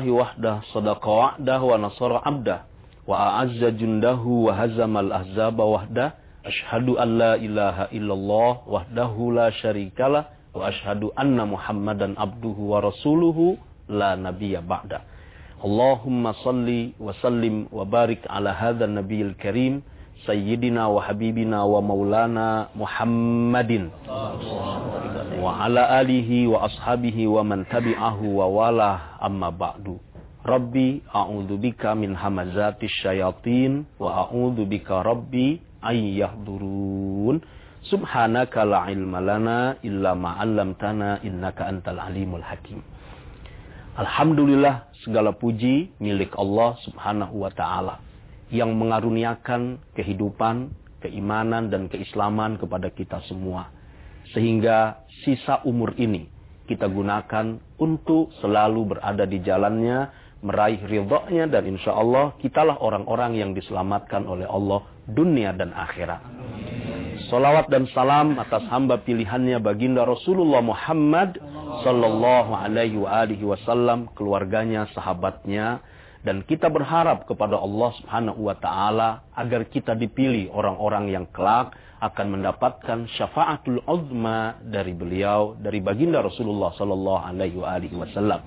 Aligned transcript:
Alhamdulillahi 0.00 0.16
wahdah 0.16 0.64
sadaqa 0.72 1.36
wa'dah 1.36 1.60
wa 1.60 1.76
nasara 1.76 2.24
abdah. 2.24 2.64
Wa 3.04 3.44
a'azza 3.44 3.68
jundahu 3.76 4.48
wa 4.48 4.56
hazamal 4.56 5.12
ahzaba 5.12 5.60
wahdah. 5.60 6.16
Ashhadu 6.40 6.96
an 6.96 7.20
la 7.20 7.36
ilaha 7.36 7.92
illallah 7.92 8.64
wahdahu 8.64 9.36
la 9.36 9.52
syarikalah. 9.52 10.32
Wa 10.56 10.72
ashhadu 10.72 11.12
anna 11.12 11.44
Muhammadan 11.44 12.16
abduhu 12.16 12.72
wa 12.72 12.80
rasuluhu 12.80 13.60
la 13.92 14.16
nabiyya 14.16 14.64
ba'da. 14.64 15.04
Allahumma 15.60 16.32
salli 16.40 16.96
wa 16.96 17.12
sallim 17.20 17.68
wa 17.68 17.84
barik 17.84 18.24
ala 18.24 18.56
hadzal 18.56 18.88
nabiyil 18.88 19.36
karim 19.36 19.84
sayyidina 20.24 20.88
wa 20.88 21.04
habibina 21.04 21.68
wa 21.68 21.84
maulana 21.84 22.72
Muhammadin 22.72 23.92
wa 25.40 25.64
ala 25.64 25.88
alihi 26.04 26.44
wa 26.44 26.68
ashabihi 26.68 27.24
wa 27.24 27.40
man 27.40 27.64
tabi'ahu 27.64 28.28
wa 28.28 28.44
wala 28.44 29.16
amma 29.16 29.48
ba'du. 29.48 29.96
Rabbi 30.44 31.00
a'udzu 31.08 31.56
bika 31.56 31.96
min 31.96 32.12
hamazatis 32.12 32.92
syayatin 33.00 33.88
wa 33.96 34.28
a'udzu 34.28 34.68
bika 34.68 35.00
rabbi 35.00 35.56
ayyahdurun. 35.80 37.40
Subhanaka 37.88 38.68
la 38.68 38.92
ilma 38.92 39.24
lana 39.24 39.80
illa 39.80 40.12
ma 40.12 40.36
'allamtana 40.36 41.24
innaka 41.24 41.72
antal 41.72 41.96
alimul 41.96 42.44
hakim. 42.44 42.84
Alhamdulillah 43.96 44.92
segala 45.00 45.32
puji 45.32 45.96
milik 45.96 46.36
Allah 46.36 46.76
Subhanahu 46.84 47.40
wa 47.40 47.48
taala 47.48 48.04
yang 48.52 48.76
mengaruniakan 48.76 49.80
kehidupan, 49.96 50.68
keimanan 51.00 51.72
dan 51.72 51.88
keislaman 51.88 52.60
kepada 52.60 52.92
kita 52.92 53.24
semua. 53.24 53.79
Sehingga 54.30 55.06
sisa 55.26 55.62
umur 55.66 55.94
ini 55.98 56.30
kita 56.70 56.86
gunakan 56.86 57.58
untuk 57.82 58.30
selalu 58.38 58.94
berada 58.94 59.26
di 59.26 59.42
jalannya, 59.42 60.06
meraih 60.46 60.78
ridhonya 60.86 61.50
dan 61.50 61.66
insya 61.66 61.98
Allah 61.98 62.38
kitalah 62.38 62.78
orang-orang 62.78 63.36
yang 63.36 63.50
diselamatkan 63.52 64.22
oleh 64.24 64.46
Allah 64.46 64.86
dunia 65.10 65.50
dan 65.50 65.74
akhirat. 65.74 66.22
Salawat 67.28 67.68
dan 67.68 67.90
salam 67.90 68.38
atas 68.38 68.64
hamba 68.70 69.02
pilihannya 69.02 69.58
baginda 69.60 70.06
Rasulullah 70.06 70.62
Muhammad 70.62 71.36
sallallahu 71.82 72.54
alaihi 72.54 73.44
wasallam, 73.44 74.08
keluarganya, 74.14 74.88
sahabatnya 74.94 75.82
dan 76.20 76.44
kita 76.44 76.68
berharap 76.68 77.24
kepada 77.24 77.56
Allah 77.56 77.90
Subhanahu 78.00 78.40
wa 78.44 78.56
taala 78.56 79.24
agar 79.32 79.64
kita 79.68 79.96
dipilih 79.96 80.52
orang-orang 80.52 81.08
yang 81.08 81.24
kelak 81.32 81.72
akan 82.00 82.40
mendapatkan 82.40 83.04
syafaatul 83.12 83.84
uzma 83.84 84.56
dari 84.64 84.96
beliau 84.96 85.52
dari 85.60 85.84
baginda 85.84 86.24
Rasulullah 86.24 86.72
sallallahu 86.72 87.22
alaihi 87.28 87.92
wasallam. 87.92 88.40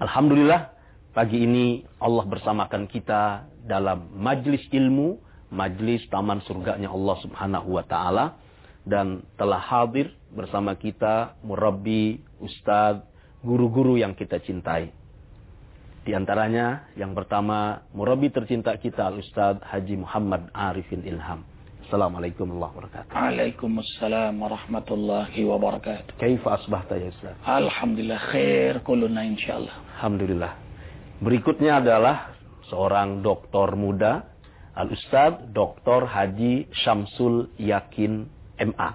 Alhamdulillah 0.00 0.72
pagi 1.12 1.44
ini 1.44 1.84
Allah 2.00 2.24
bersamakan 2.24 2.88
kita 2.88 3.44
dalam 3.68 4.08
majlis 4.16 4.64
ilmu, 4.72 5.20
majlis 5.52 6.08
taman 6.08 6.40
surganya 6.48 6.88
Allah 6.88 7.16
Subhanahu 7.20 7.76
wa 7.76 7.84
taala 7.84 8.40
dan 8.88 9.20
telah 9.36 9.60
hadir 9.60 10.12
bersama 10.32 10.76
kita 10.76 11.36
murabbi, 11.44 12.24
ustadz, 12.40 13.04
guru-guru 13.44 14.00
yang 14.00 14.16
kita 14.16 14.40
cintai. 14.40 14.92
Di 16.04 16.12
antaranya 16.12 16.88
yang 17.00 17.16
pertama 17.16 17.84
murabbi 17.96 18.28
tercinta 18.28 18.76
kita 18.76 19.08
Al-Ustaz 19.08 19.60
Haji 19.64 20.04
Muhammad 20.04 20.52
Arifin 20.52 21.00
Ilham. 21.00 21.53
Assalamualaikum 21.94 22.58
warahmatullahi 22.58 22.74
wabarakatuh. 22.74 23.12
Waalaikumsalam 23.14 24.34
warahmatullahi 24.42 25.40
wabarakatuh. 25.46 26.18
Kaifa 26.18 26.58
asbahta 26.58 26.98
ya 26.98 27.06
Ustaz? 27.14 27.38
Alhamdulillah 27.46 28.18
khair 28.34 28.82
kuluna 28.82 29.22
insyaallah. 29.22 30.02
Alhamdulillah. 30.02 30.58
Berikutnya 31.22 31.78
adalah 31.78 32.34
seorang 32.66 33.22
doktor 33.22 33.78
muda 33.78 34.26
Al-Ustaz 34.74 35.54
Dr. 35.54 36.10
Haji 36.10 36.66
Syamsul 36.82 37.54
Yakin 37.62 38.26
MA. 38.74 38.90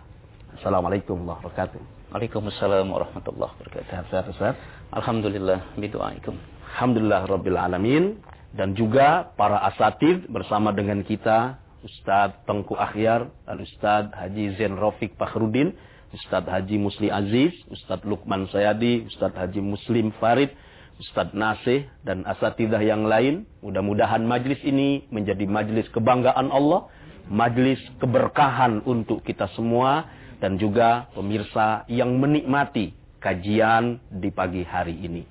Assalamualaikum 0.59 1.23
warahmatullahi 1.23 1.55
wabarakatuh. 1.55 1.79
Waalaikumsalam 2.11 2.83
warahmatullahi 2.83 3.51
wabarakatuh. 3.55 3.87
Sehat-sehat 3.95 4.25
Ustaz? 4.27 4.59
Alhamdulillah 4.91 5.71
bidu'aikum. 5.79 6.35
Alhamdulillah 6.75 7.31
Rabbil 7.31 7.55
Alamin. 7.55 8.19
Dan 8.51 8.75
juga 8.75 9.31
para 9.39 9.63
asatid 9.71 10.27
bersama 10.27 10.75
dengan 10.75 10.99
kita. 11.07 11.68
Ustadz 11.79 12.43
Tengku 12.43 12.75
Akhyar, 12.75 13.31
Al-Ustadz 13.47 14.11
Haji 14.11 14.59
Zain 14.59 14.75
Rafiq 14.75 15.15
Fakhrudin, 15.15 15.75
Ustadz 16.11 16.49
Haji 16.49 16.75
Musli 16.81 17.07
Aziz, 17.07 17.53
Ustadz 17.71 18.03
Lukman 18.03 18.49
Sayadi, 18.51 19.07
Ustadz 19.07 19.37
Haji 19.37 19.61
Muslim 19.61 20.11
Farid, 20.19 20.51
Ustadz 20.99 21.37
Nasih, 21.37 21.87
dan 22.03 22.27
asatidah 22.27 22.81
yang 22.83 23.07
lain. 23.07 23.47
Mudah-mudahan 23.63 24.25
majlis 24.27 24.59
ini 24.67 25.07
menjadi 25.13 25.47
majlis 25.47 25.87
kebanggaan 25.95 26.51
Allah, 26.51 26.91
majlis 27.31 27.79
keberkahan 28.03 28.83
untuk 28.83 29.23
kita 29.23 29.47
semua, 29.55 30.09
dan 30.43 30.59
juga 30.59 31.07
pemirsa 31.15 31.87
yang 31.87 32.15
menikmati 32.19 32.95
kajian 33.19 33.99
di 34.11 34.31
pagi 34.31 34.63
hari 34.63 34.95
ini. 34.95 35.23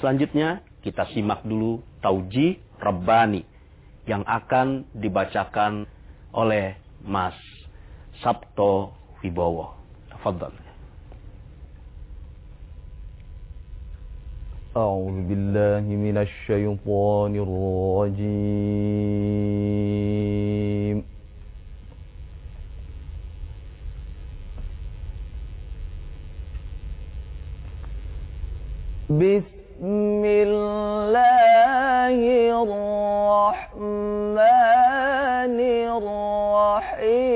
Selanjutnya 0.00 0.64
kita 0.80 1.08
simak 1.12 1.44
dulu 1.44 1.84
Tauji 2.00 2.60
Rabbani 2.80 3.57
yang 4.07 4.23
akan 4.27 4.83
dibacakan 4.95 5.87
oleh 6.35 6.75
Mas 7.03 7.35
Sabto 8.19 8.91
Wibowo. 9.23 9.75
Tafadhal. 10.11 10.53
أعوذ 14.73 15.29
بالله 15.29 15.85
من 15.85 16.17
الشيطان 16.17 17.33
الرجيم 17.45 18.73
بسم 29.78 30.24
الله 30.24 32.18
الرحمن 32.62 34.38
الرحيم. 36.78 37.28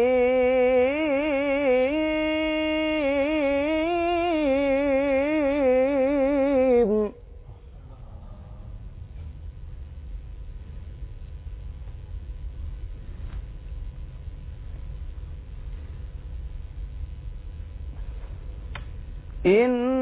إن 19.47 20.02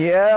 Yeah. 0.00 0.29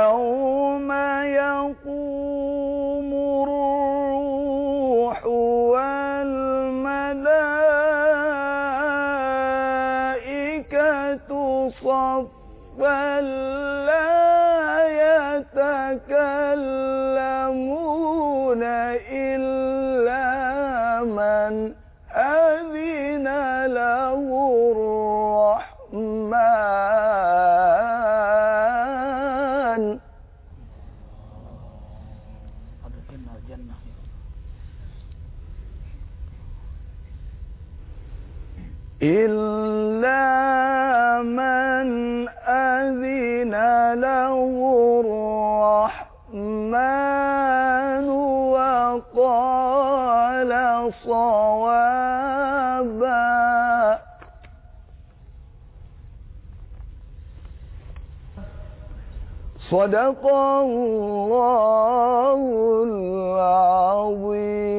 صدق 59.73 60.23
الله 60.27 62.41
العظيم 62.89 64.79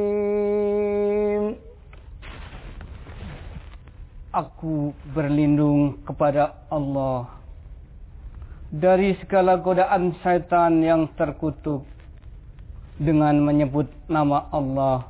Aku 4.30 4.94
berlindung 5.10 6.06
kepada 6.06 6.54
Allah 6.70 7.34
dari 8.70 9.18
segala 9.18 9.58
godaan 9.58 10.14
syaitan 10.22 10.86
yang 10.86 11.10
terkutuk 11.18 11.82
dengan 13.02 13.42
menyebut 13.42 13.90
nama 14.06 14.46
Allah 14.54 15.10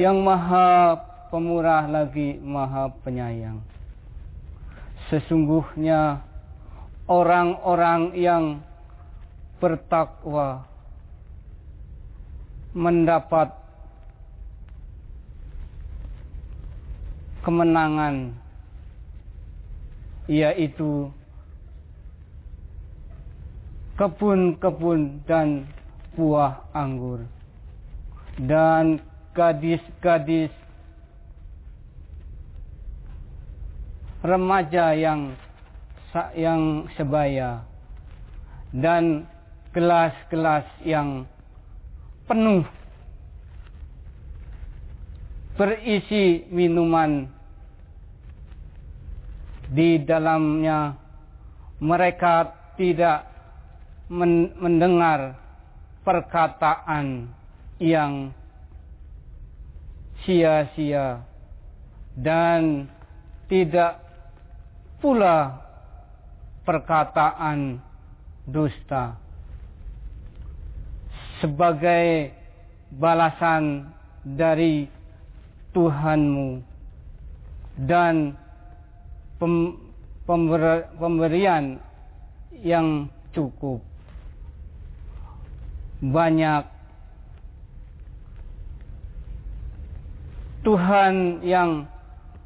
yang 0.00 0.24
maha 0.24 0.96
pemurah 1.28 1.84
lagi 1.84 2.40
maha 2.40 2.88
penyayang. 3.04 3.60
Sesungguhnya 5.12 6.24
orang-orang 7.07 8.15
yang 8.15 8.43
bertakwa 9.59 10.63
mendapat 12.73 13.51
kemenangan 17.43 18.33
yaitu 20.31 21.11
kebun-kebun 23.99 25.21
dan 25.27 25.67
buah 26.15 26.63
anggur 26.71 27.27
dan 28.39 29.03
gadis-gadis 29.35 30.49
remaja 34.23 34.95
yang 34.95 35.35
yang 36.37 36.85
sebaya 36.93 37.65
dan 38.69 39.25
gelas-gelas 39.73 40.65
yang 40.85 41.25
penuh 42.29 42.61
berisi 45.57 46.45
minuman. 46.49 47.29
Di 49.73 49.97
dalamnya 50.05 50.93
mereka 51.81 52.53
tidak 52.77 53.25
men- 54.05 54.53
mendengar 54.61 55.33
perkataan 56.05 57.31
yang 57.81 58.29
sia-sia 60.21 61.25
dan 62.13 62.85
tidak 63.49 63.97
pula 65.01 65.63
perkataan 66.63 67.79
dusta. 68.47 69.19
Sebagai 71.43 72.31
balasan 72.95 73.91
dari 74.23 74.87
Tuhanmu 75.75 76.63
dan 77.83 78.37
pem- 79.41 79.75
pember- 80.23 80.87
pemberian 80.95 81.81
yang 82.63 83.11
cukup. 83.35 83.83
Banyak. 85.99 86.63
Tuhan 90.63 91.43
yang 91.43 91.91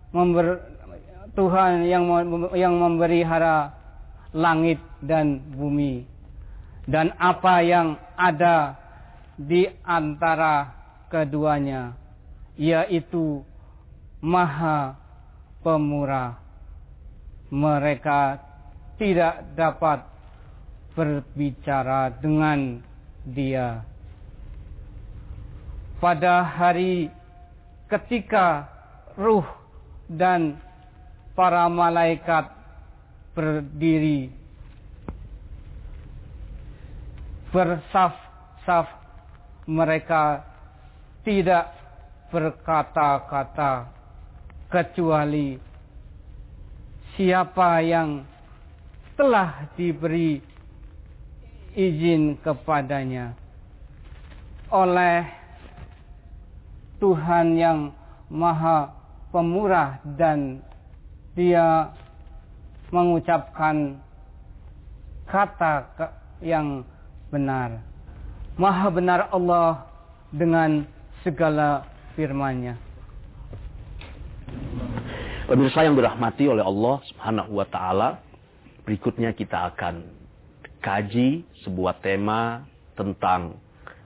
member 0.09 0.57
Tuhan 1.37 1.85
yang 1.85 2.09
yang 2.57 2.73
memelihara 2.81 3.76
langit 4.33 4.81
dan 5.03 5.39
bumi. 5.53 6.03
Dan 6.87 7.11
apa 7.19 7.59
yang 7.63 7.99
ada 8.15 8.79
di 9.35 9.67
antara 9.83 10.71
keduanya 11.11 11.93
yaitu 12.57 13.45
maha 14.23 14.97
pemurah. 15.61 16.41
Mereka 17.47 18.43
tidak 18.99 19.55
dapat 19.55 20.03
berbicara 20.97 22.11
dengan 22.17 22.81
dia. 23.23 23.85
Pada 26.01 26.43
hari 26.43 27.07
ketika 27.87 28.67
ruh 29.15 29.45
dan 30.09 30.59
para 31.37 31.69
malaikat 31.69 32.56
berdiri. 33.37 34.33
Bersaf-saf 37.53 38.89
mereka 39.69 40.41
tidak 41.21 41.69
berkata-kata 42.33 43.93
kecuali 44.73 45.61
siapa 47.13 47.79
yang 47.85 48.25
telah 49.13 49.69
diberi 49.77 50.41
izin 51.77 52.41
kepadanya. 52.41 53.37
Oleh 54.73 55.23
Tuhan 56.97 57.55
yang 57.55 57.93
maha 58.27 58.91
pemurah 59.31 60.01
dan 60.17 60.59
dia 61.37 61.93
mengucapkan 62.91 63.99
kata 65.27 65.87
yang 66.39 66.87
benar. 67.27 67.83
Maha 68.57 68.87
benar 68.89 69.19
Allah 69.29 69.85
dengan 70.31 70.87
segala 71.21 71.85
firman-Nya. 72.15 72.79
Pemirsa 75.47 75.87
yang 75.87 75.95
dirahmati 75.95 76.43
oleh 76.47 76.63
Allah 76.63 76.99
Subhanahu 77.07 77.51
wa 77.55 77.67
taala, 77.67 78.19
berikutnya 78.83 79.31
kita 79.31 79.71
akan 79.71 80.03
kaji 80.83 81.47
sebuah 81.63 82.03
tema 82.03 82.67
tentang 82.99 83.55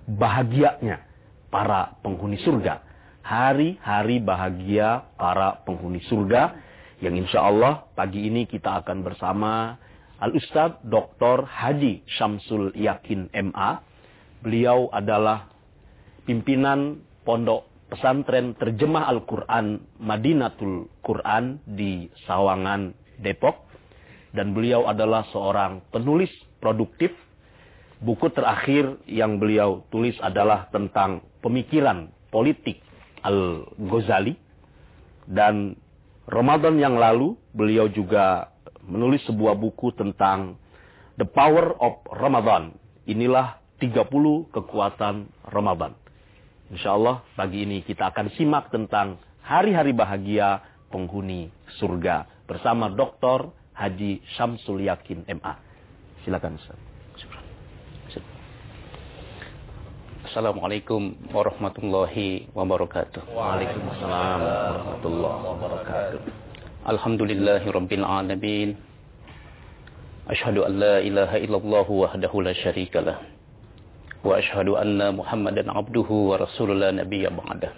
bahagianya 0.05 1.01
para 1.49 1.97
penghuni 2.05 2.37
surga. 2.41 2.81
Hari-hari 3.21 4.17
bahagia 4.21 5.05
para 5.17 5.61
penghuni 5.61 6.01
surga 6.09 6.70
yang 7.01 7.17
insya 7.17 7.41
Allah 7.41 7.89
pagi 7.97 8.29
ini 8.29 8.45
kita 8.45 8.85
akan 8.85 9.01
bersama 9.01 9.73
Al-Ustadz 10.21 10.85
Dr. 10.85 11.49
Haji 11.49 12.05
Syamsul 12.05 12.77
Yakin 12.77 13.33
MA. 13.49 13.81
Beliau 14.45 14.85
adalah 14.93 15.49
pimpinan 16.29 17.01
pondok 17.25 17.65
pesantren 17.89 18.53
terjemah 18.53 19.09
Al-Quran 19.09 19.81
Madinatul 19.97 20.93
Quran 21.01 21.57
di 21.65 22.05
Sawangan, 22.29 22.93
Depok. 23.17 23.65
Dan 24.29 24.53
beliau 24.53 24.85
adalah 24.85 25.25
seorang 25.33 25.81
penulis 25.89 26.29
produktif 26.61 27.09
buku 27.97 28.29
terakhir 28.29 29.01
yang 29.09 29.41
beliau 29.41 29.89
tulis 29.89 30.15
adalah 30.21 30.69
tentang 30.69 31.25
pemikiran 31.41 32.13
politik 32.29 32.77
Al-Ghazali. 33.25 34.37
Dan 35.25 35.80
Ramadan 36.29 36.77
yang 36.77 36.97
lalu 37.01 37.33
beliau 37.53 37.89
juga 37.89 38.53
menulis 38.85 39.21
sebuah 39.25 39.57
buku 39.57 39.93
tentang 39.97 40.57
The 41.17 41.25
Power 41.25 41.77
of 41.81 42.05
Ramadan. 42.13 42.77
Inilah 43.09 43.57
30 43.81 44.05
kekuatan 44.53 45.29
Ramadan. 45.49 45.97
Insya 46.69 46.95
Allah 46.95 47.25
pagi 47.33 47.65
ini 47.65 47.81
kita 47.81 48.13
akan 48.13 48.31
simak 48.37 48.69
tentang 48.69 49.17
hari-hari 49.41 49.91
bahagia 49.91 50.61
penghuni 50.93 51.49
surga 51.81 52.45
bersama 52.45 52.93
Dr. 52.93 53.49
Haji 53.73 54.21
Syamsul 54.37 54.85
Yakin 54.85 55.25
MA. 55.41 55.53
Silakan 56.23 56.61
Ustaz. 56.61 56.90
Assalamualaikum 60.31 61.27
warahmatullahi 61.35 62.47
wabarakatuh. 62.55 63.35
Waalaikumsalam 63.35 64.39
warahmatullahi 64.39 65.39
wabarakatuh. 65.43 66.19
Alhamdulillahi 66.87 67.67
rabbil 67.67 68.05
alamin. 68.07 68.79
Ashhadu 70.31 70.63
an 70.63 70.79
la 70.79 71.03
ilaha 71.03 71.35
illallah 71.35 71.83
wahdahu 71.83 72.47
la 72.47 72.55
syarikalah. 72.55 73.19
Wa 74.23 74.39
ashhadu 74.39 74.79
anna 74.79 75.11
Muhammadan 75.11 75.67
abduhu 75.67 76.31
wa 76.31 76.39
rasulullah 76.39 76.95
nabiyya 76.95 77.27
ba'dah. 77.27 77.75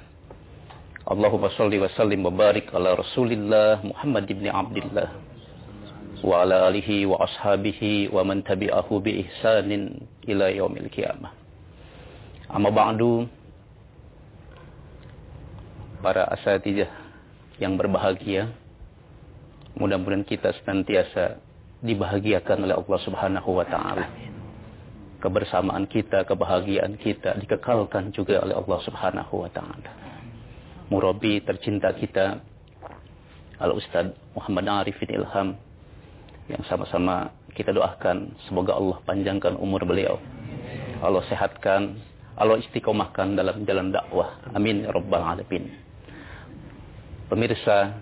Allahumma 1.10 1.50
salli 1.58 1.82
wa 1.82 1.90
sallim 1.98 2.22
wa 2.22 2.30
barik 2.30 2.70
ala 2.70 2.94
Rasulillah 2.94 3.82
Muhammad 3.82 4.30
ibn 4.30 4.46
Abdullah 4.46 5.10
wa 6.22 6.46
ala 6.46 6.70
alihi 6.70 7.10
wa 7.10 7.18
ashabihi 7.18 8.14
wa 8.14 8.22
man 8.22 8.46
tabi'ahu 8.46 9.02
bi 9.02 9.26
ihsanin 9.26 10.06
ila 10.30 10.54
yaumil 10.54 10.94
qiyamah. 10.94 11.42
Amma 12.54 12.70
ba'du 12.70 13.26
para 16.06 16.30
asatijah 16.38 16.86
yang 17.58 17.74
berbahagia 17.74 18.54
mudah-mudahan 19.74 20.22
kita 20.22 20.54
senantiasa 20.62 21.42
dibahagiakan 21.82 22.70
oleh 22.70 22.78
Allah 22.78 23.00
Subhanahu 23.02 23.50
wa 23.58 23.66
taala. 23.66 24.06
Kebersamaan 25.18 25.90
kita, 25.90 26.30
kebahagiaan 26.30 26.94
kita 27.02 27.42
dikekalkan 27.42 28.14
juga 28.14 28.46
oleh 28.46 28.54
Allah 28.54 28.80
Subhanahu 28.86 29.34
wa 29.34 29.50
taala. 29.50 29.90
Murabi 30.94 31.42
tercinta 31.42 31.90
kita 31.90 32.38
Al 33.58 33.74
Ustaz 33.74 34.14
Muhammad 34.38 34.86
Arifin 34.86 35.10
Ilham 35.10 35.58
yang 36.54 36.62
sama-sama 36.70 37.34
kita 37.58 37.74
doakan 37.74 38.38
semoga 38.46 38.78
Allah 38.78 39.02
panjangkan 39.10 39.58
umur 39.58 39.82
beliau. 39.90 40.22
Allah 41.02 41.26
sehatkan 41.26 42.13
Allah 42.34 42.58
istiqomahkan 42.66 43.38
dalam 43.38 43.62
jalan 43.64 43.94
dakwah. 43.94 44.42
Amin 44.58 44.82
ya 44.82 44.90
rabbal 44.90 45.22
alamin. 45.22 45.70
Pemirsa 47.30 48.02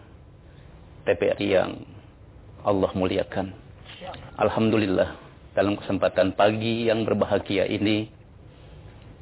TPRI 1.04 1.48
yang 1.52 1.84
Allah 2.64 2.92
muliakan. 2.96 3.52
Alhamdulillah 4.40 5.20
dalam 5.52 5.76
kesempatan 5.76 6.32
pagi 6.34 6.88
yang 6.88 7.04
berbahagia 7.04 7.68
ini 7.68 8.08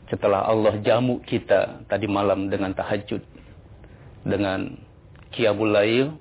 setelah 0.10 0.46
Allah 0.46 0.78
jamu 0.82 1.22
kita 1.26 1.86
tadi 1.90 2.06
malam 2.06 2.50
dengan 2.50 2.74
tahajud 2.74 3.22
dengan 4.26 4.78
qiyamul 5.34 5.74
lail 5.74 6.18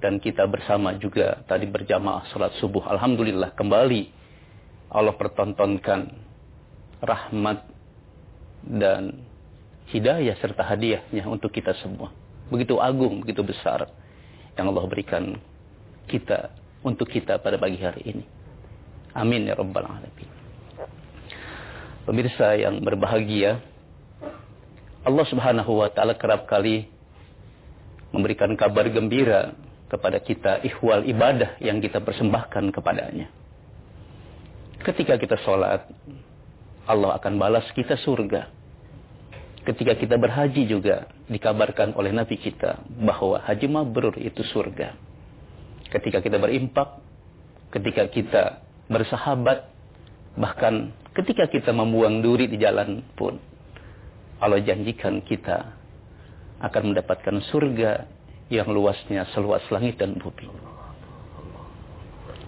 dan 0.00 0.16
kita 0.16 0.48
bersama 0.48 0.96
juga 0.96 1.44
tadi 1.44 1.68
berjamaah 1.68 2.32
salat 2.32 2.56
subuh. 2.60 2.88
Alhamdulillah 2.88 3.52
kembali 3.52 4.08
Allah 4.88 5.14
pertontonkan 5.16 6.16
rahmat 7.04 7.79
dan 8.64 9.24
hidayah 9.90 10.36
serta 10.38 10.62
hadiahnya 10.62 11.26
untuk 11.26 11.50
kita 11.50 11.74
semua. 11.80 12.12
Begitu 12.50 12.78
agung, 12.78 13.22
begitu 13.22 13.42
besar 13.46 13.90
yang 14.58 14.70
Allah 14.70 14.86
berikan 14.86 15.38
kita 16.10 16.50
untuk 16.82 17.06
kita 17.06 17.38
pada 17.38 17.56
pagi 17.56 17.78
hari 17.78 18.02
ini. 18.04 18.24
Amin 19.14 19.46
ya 19.46 19.54
rabbal 19.58 19.86
alamin. 19.86 20.30
Pemirsa 22.06 22.58
yang 22.58 22.82
berbahagia, 22.82 23.62
Allah 25.06 25.26
Subhanahu 25.30 25.80
wa 25.84 25.88
taala 25.90 26.18
kerap 26.18 26.46
kali 26.50 26.90
memberikan 28.10 28.50
kabar 28.58 28.90
gembira 28.90 29.54
kepada 29.90 30.18
kita 30.22 30.62
ihwal 30.66 31.02
ibadah 31.06 31.58
yang 31.62 31.82
kita 31.82 31.98
persembahkan 32.02 32.70
kepadanya. 32.74 33.30
Ketika 34.80 35.20
kita 35.20 35.36
sholat, 35.44 35.86
Allah 36.90 37.14
akan 37.22 37.38
balas 37.38 37.70
kita 37.70 37.94
surga. 38.02 38.50
Ketika 39.62 39.94
kita 39.94 40.18
berhaji 40.18 40.66
juga 40.66 41.06
dikabarkan 41.30 41.94
oleh 41.94 42.10
Nabi 42.10 42.34
kita 42.34 42.82
bahwa 43.06 43.38
haji 43.46 43.66
mabrur 43.70 44.18
itu 44.18 44.42
surga. 44.50 44.98
Ketika 45.94 46.18
kita 46.18 46.42
berimpak, 46.42 46.98
ketika 47.70 48.10
kita 48.10 48.42
bersahabat, 48.90 49.70
bahkan 50.34 50.90
ketika 51.14 51.46
kita 51.46 51.70
membuang 51.70 52.18
duri 52.18 52.50
di 52.50 52.58
jalan 52.58 53.06
pun, 53.14 53.38
Allah 54.42 54.58
janjikan 54.58 55.22
kita 55.22 55.78
akan 56.58 56.90
mendapatkan 56.90 57.38
surga 57.54 58.10
yang 58.50 58.66
luasnya 58.66 59.30
seluas 59.30 59.62
langit 59.70 60.02
dan 60.02 60.18
bumi. 60.18 60.50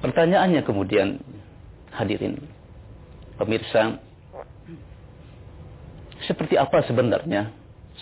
Pertanyaannya 0.02 0.66
kemudian, 0.66 1.22
hadirin, 1.94 2.42
pemirsa, 3.38 4.02
seperti 6.26 6.59
apa 6.59 6.83
sebenarnya 6.87 7.50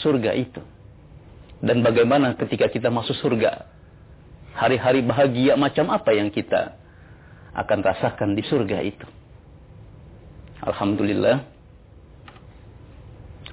surga 0.01 0.33
itu? 0.37 0.61
Dan 1.61 1.85
bagaimana 1.85 2.33
ketika 2.41 2.73
kita 2.73 2.89
masuk 2.89 3.13
surga? 3.21 3.69
Hari-hari 4.57 5.05
bahagia 5.05 5.55
macam 5.55 5.93
apa 5.93 6.17
yang 6.17 6.33
kita 6.33 6.75
akan 7.55 7.79
rasakan 7.85 8.33
di 8.33 8.43
surga 8.45 8.79
itu? 8.81 9.07
Alhamdulillah. 10.65 11.45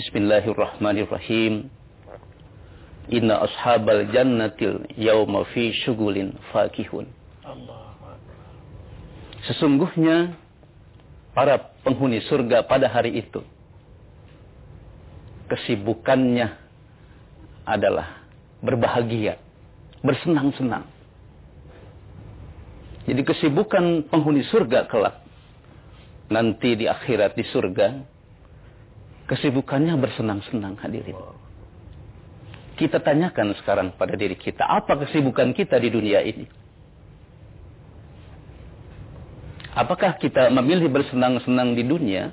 Bismillahirrahmanirrahim. 0.00 1.68
Inna 3.12 3.44
ashabal 3.44 4.08
jannatil 4.08 4.88
yauma 4.96 5.44
fi 5.52 5.76
syugulin 5.84 6.32
fakihun. 6.48 7.04
Sesungguhnya 9.44 10.32
para 11.36 11.60
penghuni 11.84 12.24
surga 12.24 12.64
pada 12.64 12.88
hari 12.88 13.20
itu 13.20 13.44
kesibukannya 15.52 16.48
adalah 17.68 18.24
berbahagia, 18.64 19.36
bersenang-senang. 20.00 20.88
Jadi 23.04 23.20
kesibukan 23.20 24.08
penghuni 24.08 24.46
surga 24.48 24.88
kelak 24.88 25.21
nanti 26.32 26.74
di 26.74 26.88
akhirat 26.88 27.36
di 27.36 27.44
surga 27.44 27.88
kesibukannya 29.28 29.94
bersenang-senang 30.00 30.80
hadirin. 30.80 31.16
Kita 32.72 32.98
tanyakan 32.98 33.52
sekarang 33.60 33.88
pada 33.94 34.16
diri 34.16 34.34
kita, 34.34 34.64
apa 34.64 34.96
kesibukan 35.04 35.52
kita 35.52 35.76
di 35.76 35.92
dunia 35.92 36.24
ini? 36.24 36.48
Apakah 39.72 40.20
kita 40.20 40.52
memilih 40.52 40.88
bersenang-senang 40.92 41.72
di 41.72 41.84
dunia, 41.84 42.32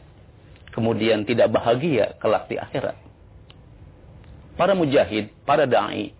kemudian 0.75 1.23
tidak 1.23 1.51
bahagia 1.51 2.15
kelak 2.19 2.51
di 2.51 2.59
akhirat? 2.59 2.95
Para 4.59 4.75
mujahid, 4.75 5.31
para 5.47 5.63
da'i, 5.63 6.11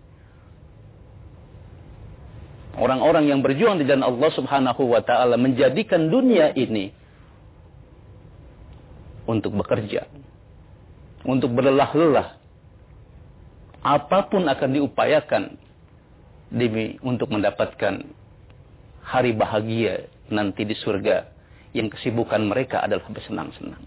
orang-orang 2.80 3.28
yang 3.28 3.44
berjuang 3.44 3.76
di 3.76 3.84
jalan 3.84 4.04
Allah 4.04 4.30
Subhanahu 4.32 4.82
wa 4.88 5.04
taala 5.04 5.36
menjadikan 5.36 6.08
dunia 6.08 6.56
ini 6.56 6.99
untuk 9.30 9.54
bekerja, 9.54 10.10
untuk 11.22 11.54
berlelah-lelah. 11.54 12.42
Apa 13.80 14.28
pun 14.28 14.44
akan 14.44 14.70
diupayakan 14.76 15.56
demi 16.50 16.98
untuk 17.00 17.30
mendapatkan 17.30 18.02
hari 19.06 19.32
bahagia 19.32 20.10
nanti 20.28 20.66
di 20.66 20.76
surga 20.76 21.30
yang 21.72 21.88
kesibukan 21.88 22.42
mereka 22.44 22.82
adalah 22.82 23.06
bersenang-senang. 23.08 23.80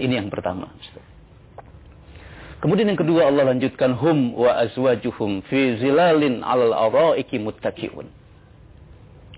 Ini 0.00 0.18
yang 0.24 0.32
pertama. 0.32 0.72
Kemudian 2.60 2.92
yang 2.92 3.00
kedua 3.00 3.28
Allah 3.28 3.52
lanjutkan 3.56 3.96
hum 3.96 4.36
wa 4.36 4.52
azwajuhum 4.64 5.44
fi 5.48 5.80
zilalin 5.80 6.40
'alal 6.40 6.72
araiki 6.76 7.40
muttaqiun. 7.40 8.08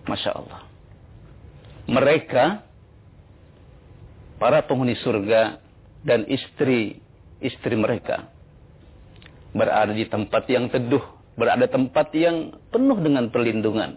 Masya 0.07 0.31
Allah. 0.35 0.61
Mereka 1.87 2.72
para 4.43 4.59
penghuni 4.67 4.99
surga 4.99 5.63
dan 6.03 6.27
istri-istri 6.27 7.79
mereka. 7.79 8.27
Berada 9.55 9.95
di 9.95 10.03
tempat 10.03 10.51
yang 10.51 10.67
teduh, 10.67 11.07
berada 11.39 11.71
tempat 11.71 12.11
yang 12.11 12.59
penuh 12.75 12.99
dengan 12.99 13.31
perlindungan. 13.31 13.95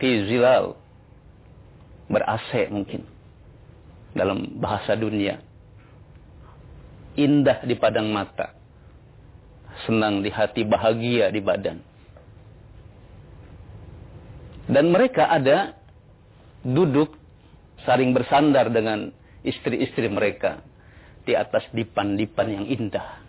Fi 0.00 0.24
zilal 0.32 0.80
mungkin 2.72 3.04
dalam 4.16 4.56
bahasa 4.56 4.96
dunia. 4.96 5.44
Indah 7.20 7.60
di 7.68 7.76
padang 7.76 8.08
mata 8.08 8.56
senang 9.84 10.24
di 10.24 10.32
hati 10.32 10.64
bahagia 10.64 11.28
di 11.28 11.40
badan. 11.44 11.84
Dan 14.72 14.88
mereka 14.88 15.28
ada 15.28 15.76
duduk 16.64 17.12
saling 17.84 18.16
bersandar 18.16 18.72
dengan 18.72 19.19
istri-istri 19.46 20.08
mereka 20.10 20.60
di 21.24 21.36
atas 21.36 21.64
dipan-dipan 21.72 22.48
yang 22.48 22.66
indah 22.68 23.20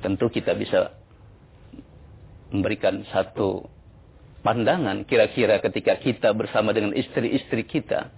tentu 0.00 0.32
kita 0.32 0.56
bisa 0.56 0.96
memberikan 2.50 3.04
satu 3.12 3.68
pandangan 4.40 5.04
kira-kira 5.04 5.60
ketika 5.60 6.00
kita 6.00 6.32
bersama 6.32 6.72
dengan 6.72 6.96
istri-istri 6.96 7.68
kita 7.68 8.10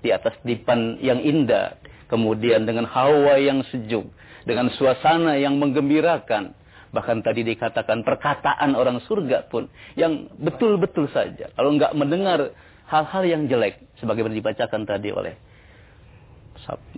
di 0.00 0.14
atas 0.14 0.34
dipan 0.46 0.98
yang 1.02 1.20
indah, 1.20 1.78
kemudian 2.06 2.64
dengan 2.64 2.86
hawa 2.86 3.36
yang 3.38 3.62
sejuk, 3.68 4.08
dengan 4.46 4.70
suasana 4.74 5.36
yang 5.36 5.58
menggembirakan, 5.58 6.54
bahkan 6.94 7.20
tadi 7.20 7.44
dikatakan 7.44 8.06
perkataan 8.06 8.72
orang 8.78 9.02
surga 9.04 9.50
pun 9.50 9.66
yang 9.98 10.30
betul-betul 10.38 11.10
saja. 11.10 11.50
Kalau 11.52 11.74
enggak 11.74 11.92
mendengar 11.98 12.54
hal-hal 12.88 13.22
yang 13.26 13.42
jelek 13.50 13.82
sebagaimana 14.00 14.32
dibacakan 14.32 14.88
tadi 14.88 15.12
oleh 15.12 15.36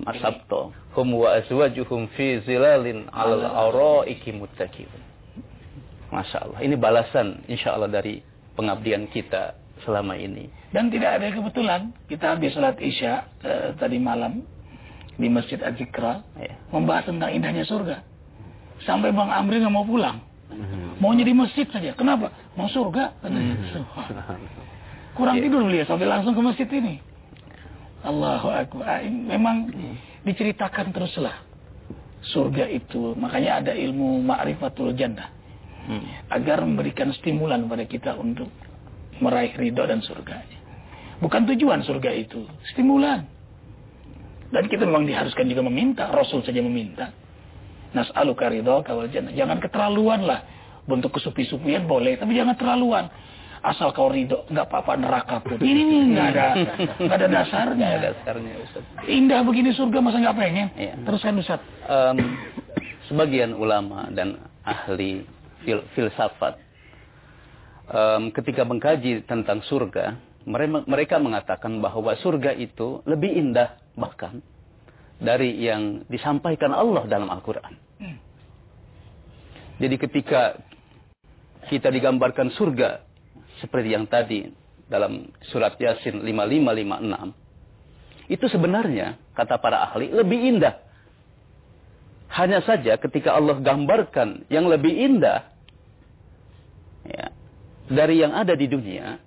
Mas 0.03 0.17
Sabto, 0.19 0.73
hum 0.97 1.09
wa 1.21 1.37
azwajuhum 1.37 2.09
fi 2.17 2.41
zilalin 2.43 3.07
'alal 3.13 3.45
araiki 3.45 4.33
muttaqin. 4.33 4.89
Masya 6.11 6.39
Allah. 6.43 6.59
Ini 6.65 6.75
balasan 6.75 7.47
insya 7.47 7.79
Allah 7.79 7.87
dari 7.87 8.19
pengabdian 8.59 9.07
kita 9.09 9.55
selama 9.87 10.19
ini. 10.19 10.51
Dan 10.75 10.91
tidak 10.91 11.23
ada 11.23 11.31
kebetulan 11.31 11.81
kita 12.11 12.35
habis 12.35 12.51
sholat 12.53 12.77
isya 12.83 13.31
eh, 13.43 13.69
tadi 13.79 13.97
malam 14.03 14.43
di 15.15 15.29
Masjid 15.31 15.61
Azikra 15.63 16.25
Ya. 16.35 16.57
membahas 16.75 17.07
tentang 17.07 17.31
indahnya 17.31 17.63
surga. 17.63 18.03
Sampai 18.83 19.13
Bang 19.13 19.31
Amri 19.31 19.61
nggak 19.61 19.71
mau 19.71 19.85
pulang. 19.85 20.19
Hmm. 20.51 20.99
Maunya 20.99 21.23
di 21.23 21.31
masjid 21.37 21.69
saja. 21.71 21.95
Kenapa? 21.95 22.33
Mau 22.59 22.67
surga. 22.67 23.15
katanya. 23.23 23.55
Kurang 25.15 25.39
Ya. 25.39 25.47
tidur 25.47 25.63
beliau 25.63 25.87
sampai 25.87 26.07
langsung 26.11 26.35
ke 26.35 26.43
masjid 26.43 26.69
ini. 26.75 26.99
Allahu 28.01 28.49
Akbar. 28.49 28.85
Ah, 28.87 29.05
Memang 29.05 29.69
diceritakan 30.25 30.93
teruslah. 30.93 31.45
Surga 32.21 32.69
itu. 32.69 33.17
Makanya 33.17 33.65
ada 33.65 33.73
ilmu 33.73 34.21
ma'rifatul 34.25 34.93
jannah. 34.97 35.41
Hmm. 35.81 36.05
agar 36.29 36.61
memberikan 36.61 37.09
stimulan 37.17 37.65
pada 37.65 37.89
kita 37.89 38.13
untuk 38.15 38.53
meraih 39.19 39.57
ridho 39.57 39.81
dan 39.89 40.05
surganya. 40.05 40.61
Bukan 41.25 41.49
tujuan 41.51 41.81
surga 41.83 42.11
itu, 42.15 42.45
stimulan. 42.73 43.25
Dan 44.53 44.69
kita 44.69 44.85
memang 44.85 45.09
diharuskan 45.09 45.49
juga 45.49 45.65
meminta, 45.65 46.13
Rasul 46.13 46.45
saja 46.45 46.61
meminta. 46.61 47.11
Nas'aluka 47.97 48.53
ridho 48.53 48.85
kawal 48.85 49.09
jannah. 49.09 49.33
Jangan 49.33 49.57
keterlaluan 49.59 50.21
lah. 50.25 50.41
Bentuk 50.85 51.17
kesupi-supian 51.17 51.89
boleh, 51.89 52.21
tapi 52.21 52.37
jangan 52.37 52.55
terlaluan. 52.55 53.09
Asal 53.61 53.93
kau 53.93 54.09
ridho, 54.09 54.49
nggak 54.49 54.73
apa-apa 54.73 54.93
neraka 54.97 55.37
pun. 55.45 55.61
Ini 55.61 56.17
nggak 56.17 56.27
ada, 56.33 56.47
nggak 56.97 57.17
ada 57.21 57.29
dasarnya. 57.29 57.87
Ada 57.93 58.01
dasarnya 58.17 58.55
Ustaz. 58.65 58.85
Indah 59.05 59.45
begini 59.45 59.77
surga 59.77 59.99
masa 60.01 60.17
nggak 60.17 60.37
pengen? 60.41 60.69
Iya. 60.81 60.95
Teruskan 61.05 61.37
Ustaz. 61.37 61.61
Em, 61.85 62.17
sebagian 63.13 63.53
ulama 63.53 64.09
dan 64.17 64.41
ahli 64.65 65.29
fil 65.61 65.85
filsafat 65.93 66.57
em, 67.93 68.33
ketika 68.33 68.65
mengkaji 68.65 69.29
tentang 69.29 69.61
surga, 69.69 70.17
mereka, 70.49 70.81
mereka 70.89 71.17
mengatakan 71.21 71.85
bahwa 71.85 72.17
surga 72.17 72.57
itu 72.57 73.05
lebih 73.05 73.29
indah 73.29 73.77
bahkan 73.93 74.41
dari 75.21 75.61
yang 75.61 76.09
disampaikan 76.09 76.73
Allah 76.73 77.05
dalam 77.05 77.29
Al-Quran. 77.29 77.77
Jadi 79.81 79.97
ketika 80.01 80.57
kita 81.69 81.93
digambarkan 81.93 82.53
surga 82.57 83.05
seperti 83.61 83.95
yang 83.95 84.09
tadi 84.09 84.49
dalam 84.91 85.31
surat 85.53 85.79
Yasin 85.79 86.25
5556 86.25 88.31
itu 88.31 88.47
sebenarnya 88.51 89.19
kata 89.37 89.59
para 89.63 89.87
ahli 89.87 90.11
lebih 90.11 90.57
indah 90.57 90.75
hanya 92.31 92.63
saja 92.63 92.95
ketika 92.99 93.35
Allah 93.35 93.59
gambarkan 93.59 94.47
yang 94.47 94.71
lebih 94.71 94.95
indah 94.95 95.51
ya, 97.03 97.35
dari 97.91 98.23
yang 98.23 98.31
ada 98.31 98.55
di 98.55 98.71
dunia, 98.71 99.19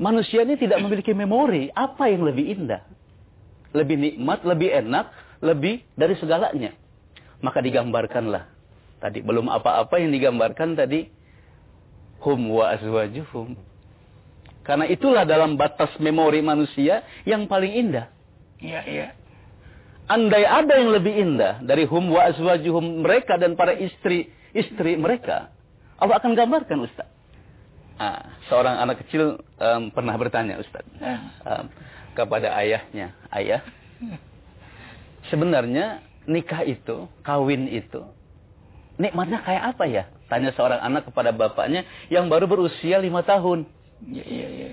manusia 0.00 0.48
ini 0.48 0.56
tidak 0.56 0.80
memiliki 0.80 1.12
memori 1.12 1.68
apa 1.76 2.08
yang 2.08 2.24
lebih 2.24 2.56
indah. 2.56 2.80
Lebih 3.76 4.00
nikmat, 4.00 4.46
lebih 4.48 4.70
enak, 4.70 5.12
lebih 5.44 5.84
dari 5.92 6.16
segalanya. 6.16 6.72
Maka 7.44 7.60
digambarkanlah. 7.60 8.48
Tadi 9.02 9.20
belum 9.20 9.52
apa-apa 9.52 10.00
yang 10.00 10.14
digambarkan 10.14 10.78
tadi. 10.78 11.04
Hum 12.24 12.48
wa 12.48 12.72
azwajuhum. 12.72 13.52
Karena 14.64 14.88
itulah 14.88 15.28
dalam 15.28 15.60
batas 15.60 15.92
memori 16.00 16.40
manusia 16.40 17.04
yang 17.28 17.44
paling 17.44 17.68
indah. 17.68 18.08
Iya, 18.64 18.80
iya. 18.88 19.08
Andai 20.08 20.44
ada 20.44 20.80
yang 20.80 20.92
lebih 20.92 21.12
indah 21.12 21.60
dari 21.64 21.84
hum 21.84 22.08
wa 22.12 22.28
azwajuhum 22.28 23.04
mereka 23.04 23.36
dan 23.36 23.56
para 23.56 23.76
istri-istri 23.76 24.96
mereka, 24.96 25.52
Allah 26.00 26.20
akan 26.20 26.32
gambarkan 26.32 26.84
Ustaz. 26.84 27.08
Ah, 27.94 28.36
seorang 28.50 28.74
anak 28.80 29.06
kecil 29.06 29.38
em, 29.60 29.88
pernah 29.94 30.16
bertanya 30.18 30.58
Ustaz 30.60 30.84
em, 31.00 31.64
kepada 32.12 32.52
ayahnya, 32.60 33.16
ayah, 33.32 33.64
sebenarnya 35.32 36.04
nikah 36.28 36.64
itu, 36.68 37.08
kawin 37.24 37.68
itu, 37.68 38.04
nikmatnya 38.98 39.42
kayak 39.42 39.64
apa 39.74 39.84
ya? 39.86 40.04
Tanya 40.30 40.50
seorang 40.54 40.80
anak 40.80 41.10
kepada 41.10 41.30
bapaknya 41.34 41.84
yang 42.08 42.30
baru 42.30 42.46
berusia 42.48 42.98
lima 42.98 43.22
tahun. 43.22 43.66
iya, 44.08 44.24
iya, 44.24 44.48
iya. 44.48 44.70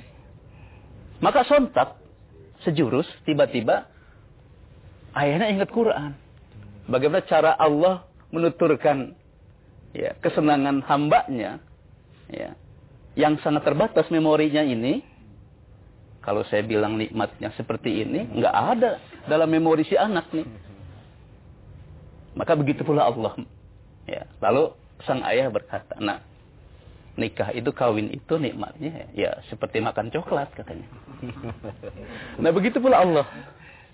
Maka 1.22 1.46
sontak, 1.46 2.02
sejurus, 2.66 3.06
tiba-tiba 3.30 3.86
ayahnya 5.14 5.54
ingat 5.54 5.70
Quran. 5.70 6.18
Bagaimana 6.90 7.22
cara 7.30 7.54
Allah 7.54 8.10
menuturkan 8.34 9.14
ya, 9.94 10.18
kesenangan 10.18 10.82
hambanya 10.90 11.62
ya, 12.26 12.58
yang 13.14 13.38
sangat 13.46 13.70
terbatas 13.70 14.10
memorinya 14.10 14.66
ini. 14.66 15.06
Kalau 16.22 16.46
saya 16.46 16.62
bilang 16.62 17.02
nikmatnya 17.02 17.50
seperti 17.58 18.06
ini, 18.06 18.30
nggak 18.30 18.56
ada 18.78 19.02
dalam 19.26 19.50
memori 19.50 19.82
si 19.90 19.98
anak 19.98 20.30
nih. 20.30 20.46
Maka 22.38 22.54
begitu 22.54 22.86
pula 22.86 23.10
Allah. 23.10 23.34
Ya, 24.10 24.26
lalu 24.42 24.74
sang 25.06 25.22
ayah 25.26 25.50
berkata, 25.50 25.98
"Nah, 26.02 26.22
nikah 27.20 27.52
itu 27.52 27.70
kawin 27.76 28.10
itu 28.12 28.40
nikmatnya 28.40 29.12
ya 29.12 29.40
seperti 29.52 29.84
makan 29.84 30.10
coklat 30.14 30.48
katanya. 30.56 30.88
nah 32.42 32.52
begitu 32.56 32.80
pula 32.80 33.04
Allah. 33.04 33.28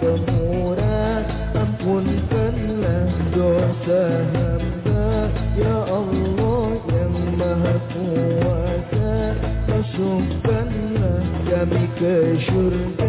pemurah 0.00 1.24
Ampunkanlah 1.56 3.08
dosa 3.32 4.02
hamba. 4.36 5.32
Ya 5.56 5.76
Allah 5.88 6.70
yang 6.92 7.16
maha 7.40 7.74
kuasa 7.92 9.14
Masukkanlah 9.70 11.20
kami 11.48 11.84
ke 11.96 12.16
syurga 12.44 13.05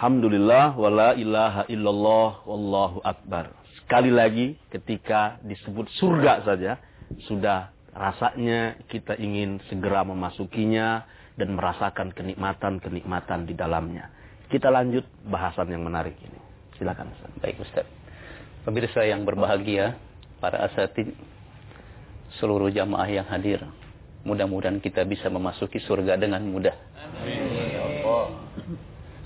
Subhanallah 0.00 0.32
walhamdulillah 0.32 0.66
wala 0.80 1.08
ilaha 1.12 1.62
illallah 1.68 2.30
wallahu 2.48 3.04
akbar. 3.04 3.52
Sekali 3.84 4.08
lagi 4.08 4.56
ketika 4.72 5.36
disebut 5.44 5.92
surga 6.00 6.40
saja 6.40 6.80
sudah 7.28 7.68
rasanya 7.92 8.80
kita 8.88 9.20
ingin 9.20 9.60
segera 9.68 10.00
memasukinya 10.08 11.04
dan 11.36 11.52
merasakan 11.52 12.16
kenikmatan-kenikmatan 12.16 13.44
di 13.44 13.52
dalamnya. 13.52 14.08
Kita 14.48 14.72
lanjut 14.72 15.04
bahasan 15.28 15.68
yang 15.68 15.84
menarik 15.84 16.16
ini. 16.16 16.40
Silakan 16.80 17.12
Ustaz. 17.12 17.30
Baik 17.44 17.60
Ustaz. 17.60 17.84
Pemirsa 18.64 19.04
yang 19.04 19.28
berbahagia, 19.28 20.00
para 20.40 20.64
asatid, 20.64 21.12
seluruh 22.40 22.72
jamaah 22.72 23.04
yang 23.04 23.28
hadir. 23.28 23.68
Mudah-mudahan 24.24 24.80
kita 24.80 25.04
bisa 25.04 25.28
memasuki 25.28 25.76
surga 25.84 26.16
dengan 26.16 26.40
mudah. 26.48 26.76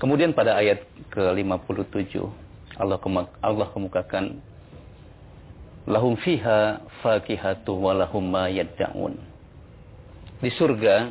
Kemudian 0.04 0.36
pada 0.36 0.60
ayat 0.60 0.84
ke-57 1.16 2.20
Allah 2.76 3.00
Allah 3.40 3.68
kemukakan 3.72 4.36
lahum 5.88 6.12
fiha 6.20 6.84
fakihatu 7.00 7.72
wa 7.72 7.96
lahum 7.96 8.20
ma 8.20 8.52
yad'un. 8.52 9.16
Di 10.44 10.52
surga 10.60 11.08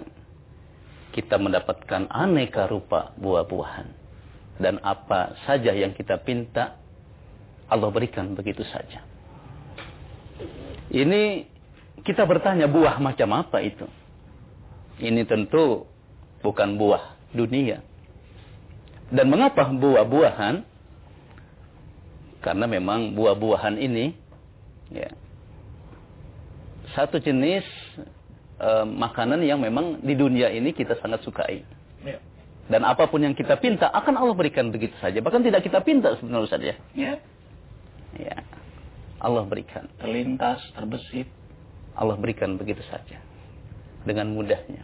kita 1.09 1.41
mendapatkan 1.41 2.05
aneka 2.05 2.69
rupa 2.69 3.17
buah-buahan. 3.17 3.89
Dan 4.61 4.77
apa 4.85 5.41
saja 5.49 5.73
yang 5.73 5.97
kita 5.97 6.21
pinta, 6.21 6.77
Allah 7.73 7.89
berikan 7.89 8.37
begitu 8.37 8.61
saja. 8.61 9.01
Ini 10.93 11.49
kita 12.05 12.29
bertanya 12.29 12.69
buah 12.69 13.01
macam 13.01 13.41
apa 13.41 13.57
itu? 13.65 13.89
Ini 15.01 15.25
tentu 15.25 15.89
bukan 16.45 16.77
buah 16.77 17.33
dunia. 17.33 17.92
Dan 19.13 19.29
mengapa 19.29 19.69
buah-buahan? 19.69 20.65
Karena 22.41 22.65
memang 22.67 23.13
buah-buahan 23.13 23.79
ini 23.79 24.11
ya, 24.91 25.07
satu 26.91 27.21
jenis 27.21 27.63
e, 28.59 28.69
makanan 28.83 29.39
yang 29.45 29.63
memang 29.63 30.03
di 30.03 30.17
dunia 30.17 30.51
ini 30.51 30.75
kita 30.75 30.99
sangat 30.99 31.23
sukai. 31.23 31.63
Ya. 32.03 32.19
Dan 32.67 32.83
apa 32.83 33.07
pun 33.07 33.23
yang 33.23 33.37
kita 33.37 33.55
pinta 33.59 33.87
akan 33.91 34.17
Allah 34.19 34.35
berikan 34.35 34.73
begitu 34.73 34.97
saja. 34.99 35.23
Bahkan 35.23 35.41
tidak 35.45 35.61
kita 35.63 35.79
pinta 35.85 36.19
sebenarnya 36.19 36.49
saja. 36.49 36.73
Ya. 36.97 37.13
Ya. 38.17 38.37
Allah 39.23 39.47
berikan. 39.47 39.87
Terlintas, 40.03 40.59
terbesit. 40.75 41.29
Allah 41.95 42.19
berikan 42.19 42.59
begitu 42.59 42.83
saja. 42.91 43.23
Dengan 44.03 44.35
mudahnya. 44.35 44.83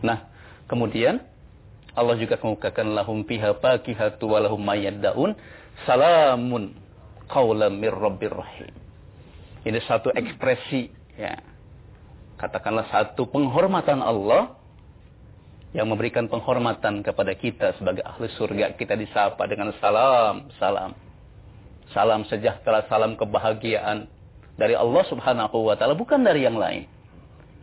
Nah, 0.00 0.24
kemudian 0.70 1.20
Allah 1.98 2.14
juga 2.14 2.38
mengukakan 2.38 2.86
lahum 2.94 3.26
fiha 3.26 3.58
fakihatu 3.58 4.30
wa 4.30 4.38
lahum 4.38 4.62
mayyaddaun 4.62 5.34
salamun 5.82 6.78
qaulam 7.26 7.76
mir 7.76 7.92
rabbir 7.92 8.32
rahim. 8.32 8.72
Ini 9.66 9.78
satu 9.84 10.14
ekspresi 10.14 10.88
ya. 11.18 11.36
Katakanlah 12.38 12.86
satu 12.94 13.26
penghormatan 13.26 13.98
Allah 13.98 14.54
yang 15.76 15.90
memberikan 15.90 16.30
penghormatan 16.30 17.02
kepada 17.02 17.34
kita 17.34 17.74
sebagai 17.76 18.06
ahli 18.06 18.30
surga. 18.38 18.78
Kita 18.78 18.94
disapa 18.94 19.44
dengan 19.50 19.74
salam, 19.82 20.48
salam. 20.56 20.94
Salam 21.92 22.22
sejahtera, 22.30 22.86
salam 22.86 23.18
kebahagiaan 23.18 24.06
dari 24.54 24.78
Allah 24.78 25.04
Subhanahu 25.08 25.66
wa 25.66 25.74
taala 25.74 25.98
bukan 25.98 26.22
dari 26.22 26.46
yang 26.46 26.56
lain. 26.56 26.86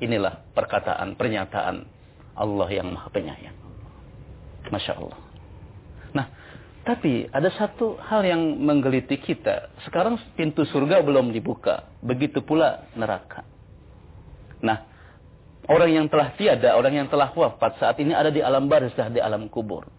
Inilah 0.03 0.43
perkataan, 0.51 1.15
pernyataan 1.15 1.87
Allah 2.35 2.67
yang 2.67 2.91
Maha 2.91 3.07
Penyayang. 3.15 3.64
Masya 4.71 4.93
Allah. 4.97 5.19
Nah, 6.15 6.25
tapi 6.85 7.25
ada 7.33 7.49
satu 7.57 7.97
hal 7.97 8.21
yang 8.21 8.41
menggeliti 8.61 9.17
kita. 9.17 9.73
Sekarang 9.89 10.21
pintu 10.37 10.63
surga 10.69 11.01
belum 11.01 11.33
dibuka. 11.33 11.89
Begitu 12.05 12.45
pula 12.45 12.85
neraka. 12.93 13.41
Nah, 14.61 14.85
orang 15.65 15.91
yang 15.91 16.05
telah 16.07 16.33
tiada, 16.37 16.77
orang 16.77 16.93
yang 17.03 17.07
telah 17.09 17.33
wafat 17.33 17.81
saat 17.81 17.97
ini 17.97 18.13
ada 18.13 18.29
di 18.29 18.39
alam 18.39 18.69
barzah, 18.69 19.09
di 19.09 19.17
alam 19.17 19.49
kubur. 19.49 19.89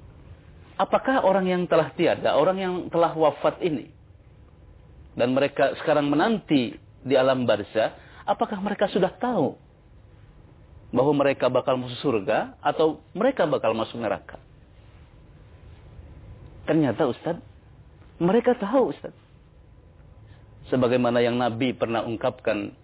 Apakah 0.79 1.25
orang 1.27 1.49
yang 1.49 1.63
telah 1.67 1.91
tiada, 1.97 2.37
orang 2.37 2.59
yang 2.61 2.75
telah 2.93 3.17
wafat 3.17 3.65
ini, 3.65 3.89
dan 5.17 5.33
mereka 5.33 5.73
sekarang 5.81 6.13
menanti 6.13 6.77
di 7.01 7.15
alam 7.17 7.49
barzah, 7.49 7.97
apakah 8.29 8.61
mereka 8.61 8.87
sudah 8.93 9.09
tahu 9.17 9.57
bahwa 10.93 11.13
mereka 11.25 11.49
bakal 11.49 11.81
masuk 11.81 11.99
surga 11.99 12.55
atau 12.61 13.01
mereka 13.17 13.49
bakal 13.49 13.73
masuk 13.73 13.97
neraka? 13.97 14.37
Ternyata 16.67 17.07
Ustaz, 17.07 17.39
mereka 18.19 18.59
tahu 18.59 18.91
Ustaz. 18.91 19.15
Sebagaimana 20.67 21.23
yang 21.23 21.39
Nabi 21.39 21.71
pernah 21.71 22.03
ungkapkan 22.03 22.75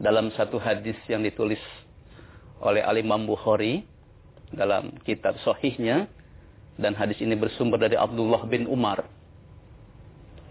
dalam 0.00 0.32
satu 0.32 0.56
hadis 0.56 0.96
yang 1.04 1.20
ditulis 1.20 1.60
oleh 2.64 2.80
Al-Imam 2.80 3.28
Bukhari 3.28 3.84
dalam 4.56 4.96
kitab 5.04 5.36
sahihnya 5.44 6.08
dan 6.80 6.96
hadis 6.96 7.20
ini 7.20 7.36
bersumber 7.36 7.76
dari 7.76 8.00
Abdullah 8.00 8.48
bin 8.48 8.64
Umar. 8.64 9.04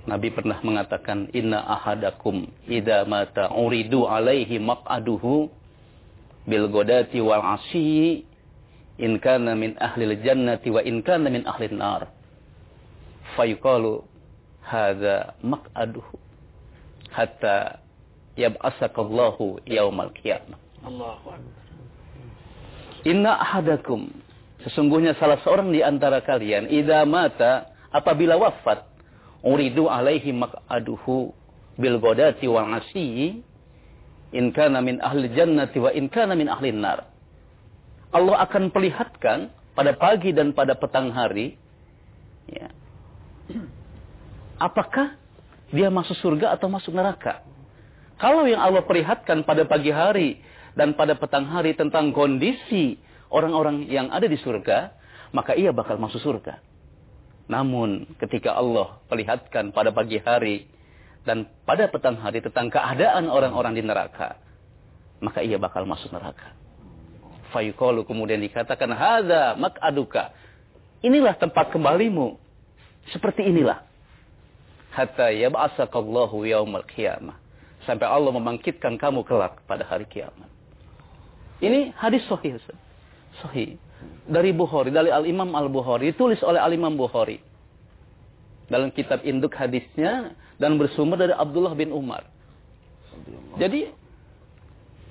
Nabi 0.05 0.33
pernah 0.33 0.57
mengatakan 0.61 1.29
inna 1.33 1.61
ahadakum 1.61 2.49
idza 2.65 3.05
mata 3.05 3.53
uridu 3.53 4.05
alaihi 4.05 4.57
maq'aduhu 4.57 5.49
bil 6.45 6.65
godati 6.69 7.21
wal 7.21 7.41
asyi 7.57 8.25
in 9.01 9.17
kana 9.17 9.57
min 9.57 9.73
ahli 9.81 10.05
jannati 10.21 10.69
wa 10.69 10.79
in 10.85 11.01
kana 11.01 11.27
min 11.33 11.43
ahli 11.49 11.73
nar. 11.73 12.07
Fayuqalu 13.35 14.05
hadza 14.61 15.33
maq'aduhu 15.41 16.15
hatta 17.09 17.81
yab'asakallahu 18.37 19.65
yaumal 19.65 20.13
qiyamah. 20.13 20.57
Allahu 20.85 21.33
Akbar. 21.33 21.61
inna 23.05 23.37
ahadakum 23.41 24.13
sesungguhnya 24.61 25.17
salah 25.17 25.41
seorang 25.41 25.73
di 25.73 25.81
antara 25.81 26.21
kalian 26.21 26.69
idza 26.69 27.01
mata 27.05 27.73
apabila 27.89 28.37
wafat 28.37 28.85
uridu 29.41 29.89
alaihi 29.89 30.33
maq'aduhu 30.33 31.33
bil 31.81 31.97
godati 31.97 32.45
wal 32.45 32.69
asyi 32.77 33.41
in 34.31 34.53
kana 34.53 34.79
min 34.85 35.01
ahli 35.01 35.33
jannati 35.33 35.81
wa 35.81 35.89
in 35.89 36.07
kana 36.09 36.37
min 36.37 36.45
ahli 36.45 36.69
nar 36.71 37.09
Allah 38.11 38.43
akan 38.43 38.75
perlihatkan 38.75 39.51
pada 39.71 39.91
pagi 39.95 40.35
dan 40.35 40.51
pada 40.51 40.75
petang 40.75 41.15
hari 41.15 41.55
ya, 42.51 42.67
apakah 44.59 45.15
dia 45.71 45.87
masuk 45.87 46.19
surga 46.19 46.59
atau 46.59 46.67
masuk 46.67 46.91
neraka. 46.91 47.41
Kalau 48.19 48.45
yang 48.45 48.61
Allah 48.61 48.83
perlihatkan 48.85 49.47
pada 49.47 49.65
pagi 49.65 49.89
hari 49.89 50.37
dan 50.75 50.93
pada 50.93 51.17
petang 51.17 51.47
hari 51.47 51.73
tentang 51.73 52.13
kondisi 52.13 52.99
orang-orang 53.31 53.87
yang 53.87 54.11
ada 54.11 54.27
di 54.27 54.37
surga, 54.37 54.93
maka 55.31 55.55
ia 55.55 55.71
bakal 55.71 55.97
masuk 55.97 56.21
surga. 56.21 56.59
Namun 57.47 58.13
ketika 58.19 58.53
Allah 58.53 59.01
perlihatkan 59.07 59.73
pada 59.73 59.89
pagi 59.89 60.21
hari 60.21 60.67
dan 61.25 61.47
pada 61.65 61.87
petang 61.87 62.19
hari 62.19 62.43
tentang 62.43 62.69
keadaan 62.69 63.31
orang-orang 63.31 63.73
di 63.73 63.83
neraka, 63.83 64.37
maka 65.23 65.41
ia 65.41 65.57
bakal 65.57 65.87
masuk 65.87 66.11
neraka. 66.13 66.53
Fayuqalu 67.51 68.07
kemudian 68.07 68.39
dikatakan 68.39 68.91
hadza 68.95 69.59
mak'aduka. 69.59 70.31
Inilah 71.03 71.35
tempat 71.35 71.69
kembalimu. 71.75 72.39
Seperti 73.11 73.43
inilah. 73.43 73.83
Hatta 74.91 75.31
yab'asakallahu 75.31 76.47
yaumal 76.47 76.85
qiyamah. 76.87 77.35
Sampai 77.87 78.05
Allah 78.05 78.29
membangkitkan 78.29 78.95
kamu 78.99 79.25
kelak 79.25 79.59
pada 79.65 79.81
hari 79.87 80.05
kiamat. 80.05 80.47
Ini 81.61 81.93
hadis 81.97 82.21
sahih. 82.29 82.61
Sahih. 83.41 83.77
Dari 84.25 84.53
Bukhari, 84.53 84.93
dari 84.93 85.09
Al-Imam 85.09 85.49
Al-Bukhari. 85.53 86.13
Ditulis 86.13 86.41
oleh 86.45 86.61
Al-Imam 86.61 86.93
Bukhari. 86.93 87.41
Dalam 88.69 88.93
kitab 88.93 89.25
induk 89.25 89.57
hadisnya. 89.57 90.37
Dan 90.61 90.77
bersumber 90.77 91.17
dari 91.17 91.33
Abdullah 91.33 91.73
bin 91.73 91.89
Umar. 91.89 92.29
Jadi 93.57 93.89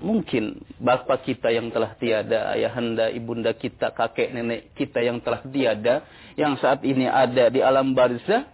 mungkin 0.00 0.64
bapak 0.80 1.28
kita 1.28 1.52
yang 1.52 1.68
telah 1.68 1.92
tiada, 2.00 2.56
ayahanda, 2.56 3.12
ibunda 3.12 3.52
kita, 3.52 3.92
kakek 3.92 4.32
nenek 4.32 4.72
kita 4.74 5.04
yang 5.04 5.20
telah 5.20 5.44
tiada, 5.44 6.04
yang 6.34 6.56
saat 6.56 6.80
ini 6.82 7.04
ada 7.04 7.52
di 7.52 7.60
alam 7.60 7.92
barzah, 7.92 8.48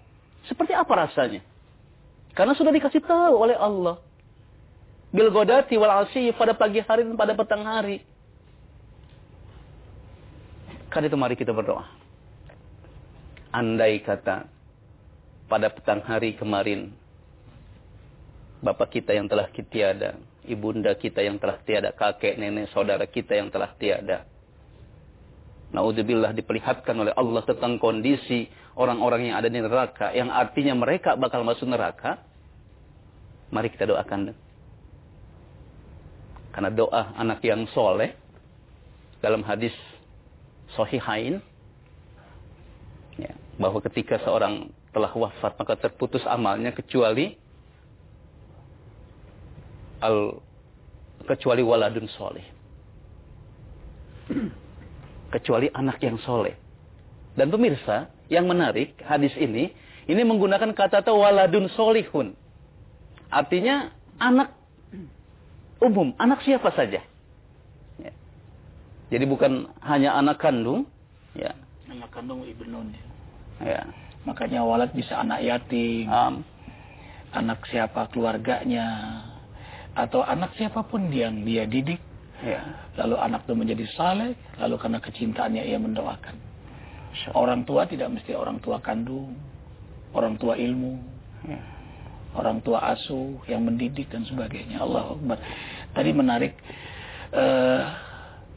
seperti 0.50 0.74
apa 0.74 0.92
rasanya? 1.06 1.40
Karena 2.34 2.52
sudah 2.52 2.74
dikasih 2.74 3.00
tahu 3.00 3.34
oleh 3.38 3.56
Allah. 3.56 4.02
Bil 5.14 5.30
godati 5.32 5.78
wal 5.80 6.04
asyi 6.04 6.34
pada 6.34 6.52
pagi 6.52 6.82
hari 6.82 7.06
dan 7.06 7.16
pada 7.16 7.32
petang 7.32 7.64
hari. 7.64 8.02
Karena 10.92 11.08
itu 11.08 11.16
mari 11.16 11.34
kita 11.38 11.54
berdoa. 11.54 11.86
Andai 13.54 14.02
kata 14.04 14.50
pada 15.48 15.70
petang 15.72 16.02
hari 16.04 16.36
kemarin 16.36 16.92
bapak 18.60 18.98
kita 18.98 19.14
yang 19.14 19.30
telah 19.30 19.48
tiada, 19.70 20.18
ibunda 20.48 20.94
kita 20.96 21.22
yang 21.22 21.36
telah 21.36 21.58
tiada, 21.62 21.92
kakek, 21.92 22.38
nenek, 22.38 22.70
saudara 22.70 23.04
kita 23.06 23.36
yang 23.36 23.50
telah 23.50 23.74
tiada. 23.76 24.26
Naudzubillah 25.74 26.32
diperlihatkan 26.32 26.94
oleh 26.94 27.12
Allah 27.12 27.42
tentang 27.42 27.76
kondisi 27.82 28.46
orang-orang 28.78 29.30
yang 29.32 29.36
ada 29.36 29.50
di 29.50 29.58
neraka, 29.58 30.14
yang 30.14 30.30
artinya 30.30 30.78
mereka 30.78 31.18
bakal 31.18 31.42
masuk 31.42 31.66
neraka. 31.66 32.22
Mari 33.50 33.70
kita 33.74 33.86
doakan. 33.90 34.34
Karena 36.54 36.70
doa 36.72 37.12
anak 37.18 37.44
yang 37.44 37.66
soleh, 37.74 38.16
dalam 39.20 39.44
hadis 39.44 39.74
Sohihain, 40.74 41.38
ya, 43.20 43.32
bahwa 43.60 43.78
ketika 43.84 44.18
seorang 44.24 44.70
telah 44.96 45.12
wafat 45.12 45.60
maka 45.60 45.76
terputus 45.76 46.24
amalnya 46.24 46.72
kecuali 46.72 47.36
al 50.02 50.40
kecuali 51.26 51.62
waladun 51.62 52.06
soleh. 52.16 52.46
Kecuali 55.34 55.66
anak 55.74 55.98
yang 56.02 56.18
soleh. 56.22 56.54
Dan 57.36 57.52
pemirsa, 57.52 58.08
yang 58.32 58.48
menarik 58.48 58.96
hadis 59.04 59.34
ini, 59.36 59.68
ini 60.08 60.22
menggunakan 60.24 60.72
kata 60.72 61.04
kata 61.04 61.12
waladun 61.12 61.68
solihun. 61.76 62.32
Artinya 63.28 63.92
anak 64.22 64.54
umum, 65.82 66.14
anak 66.16 66.40
siapa 66.46 66.72
saja. 66.72 67.02
Ya. 68.00 68.12
Jadi 69.12 69.24
bukan 69.28 69.68
hanya 69.82 70.16
anak 70.16 70.40
kandung, 70.40 70.88
Ya. 71.36 71.52
Nama 71.84 72.08
kandung 72.08 72.48
ibnun. 72.48 72.96
Ya. 73.60 73.84
Makanya 74.24 74.64
walad 74.64 74.90
bisa 74.96 75.20
anak 75.20 75.44
yatim, 75.44 76.08
Am. 76.08 76.42
anak 77.36 77.60
siapa 77.68 78.08
keluarganya, 78.10 79.22
atau 79.96 80.20
anak 80.20 80.52
siapa 80.60 80.84
pun 80.84 81.08
yang 81.08 81.40
dia 81.42 81.64
didik. 81.64 81.98
Ya. 82.44 82.60
Lalu 83.00 83.16
anak 83.16 83.48
itu 83.48 83.56
menjadi 83.56 83.84
saleh, 83.96 84.36
lalu 84.60 84.76
karena 84.76 85.00
kecintaannya 85.00 85.62
ia 85.64 85.80
mendoakan. 85.80 86.36
Orang 87.32 87.64
tua 87.64 87.88
tidak 87.88 88.12
mesti 88.12 88.36
orang 88.36 88.60
tua 88.60 88.76
kandung, 88.84 89.32
orang 90.12 90.36
tua 90.36 90.52
ilmu, 90.60 91.16
Ya. 91.48 91.60
orang 92.36 92.60
tua 92.60 92.92
asuh 92.92 93.40
yang 93.48 93.64
mendidik 93.64 94.12
dan 94.12 94.28
sebagainya. 94.28 94.84
Allah 94.84 95.16
Akbar. 95.16 95.38
Tadi 95.96 96.10
menarik 96.12 96.52
eh, 97.32 97.82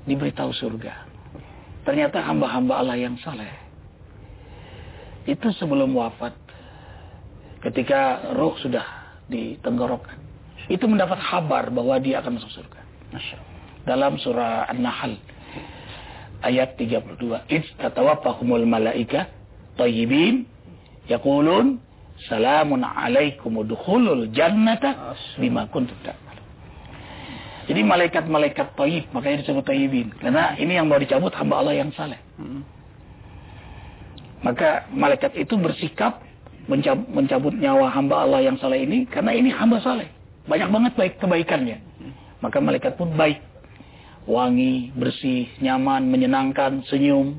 diberitahu 0.04 0.52
surga. 0.52 1.08
Ternyata 1.88 2.20
hamba-hamba 2.20 2.84
Allah 2.84 3.00
yang 3.00 3.16
saleh 3.24 3.70
itu 5.30 5.48
sebelum 5.56 5.94
wafat, 5.94 6.34
ketika 7.62 8.34
roh 8.34 8.58
sudah 8.58 8.84
ditenggorokan, 9.30 10.18
itu 10.68 10.84
mendapat 10.84 11.18
kabar 11.24 11.72
bahwa 11.72 11.96
dia 11.98 12.20
akan 12.20 12.36
masuk 12.36 12.52
surga. 12.52 12.82
Dalam 13.88 14.20
surah 14.20 14.68
An-Nahl 14.68 15.16
ayat 16.44 16.76
32, 16.76 17.42
"Id 17.48 17.64
tatawaffahumul 17.80 18.68
malaika 18.68 19.32
thayyibin 19.80 20.44
yaqulun 21.08 21.80
salamun 22.28 22.84
alaikum 22.84 23.64
udkhulul 23.64 24.28
jannata 24.36 25.16
bima 25.40 25.66
kuntum 25.72 25.96
ta'malun." 26.04 26.44
Jadi 27.66 27.82
malaikat-malaikat 27.86 28.74
thayyib, 28.74 29.14
makanya 29.14 29.46
disebut 29.46 29.62
thayyibin. 29.62 30.10
Karena 30.18 30.58
ini 30.58 30.74
yang 30.74 30.90
mau 30.90 30.98
dicabut 30.98 31.30
hamba 31.38 31.62
Allah 31.62 31.78
yang 31.78 31.94
saleh. 31.94 32.18
Maka 34.40 34.88
malaikat 34.90 35.36
itu 35.36 35.54
bersikap 35.60 36.24
mencab- 36.66 37.10
mencabut 37.10 37.54
nyawa 37.54 37.92
hamba 37.92 38.24
Allah 38.24 38.42
yang 38.42 38.58
saleh 38.58 38.86
ini 38.86 39.04
karena 39.06 39.36
ini 39.36 39.50
hamba 39.52 39.82
saleh. 39.82 40.08
Banyak 40.50 40.70
banget 40.74 40.94
baik 40.98 41.14
kebaikannya. 41.22 41.78
Maka 42.42 42.58
malaikat 42.58 42.98
pun 42.98 43.14
baik. 43.14 43.38
Wangi, 44.26 44.90
bersih, 44.98 45.46
nyaman, 45.62 46.10
menyenangkan, 46.10 46.82
senyum. 46.90 47.38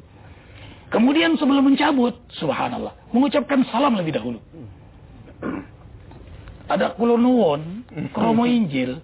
Kemudian 0.90 1.38
sebelum 1.38 1.70
mencabut, 1.70 2.18
subhanallah, 2.38 2.94
mengucapkan 3.14 3.62
salam 3.70 3.94
lebih 3.94 4.14
dahulu. 4.14 4.38
Ada 6.70 6.94
kulunuwon, 6.94 7.82
kromo 8.14 8.46
injil, 8.46 9.02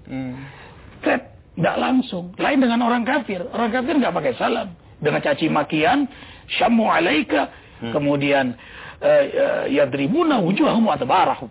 Tet, 1.02 1.34
tidak 1.54 1.76
langsung. 1.78 2.34
Lain 2.38 2.58
dengan 2.58 2.82
orang 2.86 3.06
kafir. 3.06 3.42
Orang 3.54 3.70
kafir 3.70 3.94
nggak 3.98 4.14
pakai 4.14 4.34
salam. 4.38 4.74
Dengan 4.98 5.20
caci 5.22 5.46
makian, 5.46 6.10
syamu 6.58 6.90
alaika, 6.90 7.52
kemudian 7.92 8.56
eh, 8.98 9.24
eh, 9.30 9.64
yadribuna 9.78 10.42
wujuhahum 10.42 10.88
wa 10.90 10.98
tabarahum. 10.98 11.50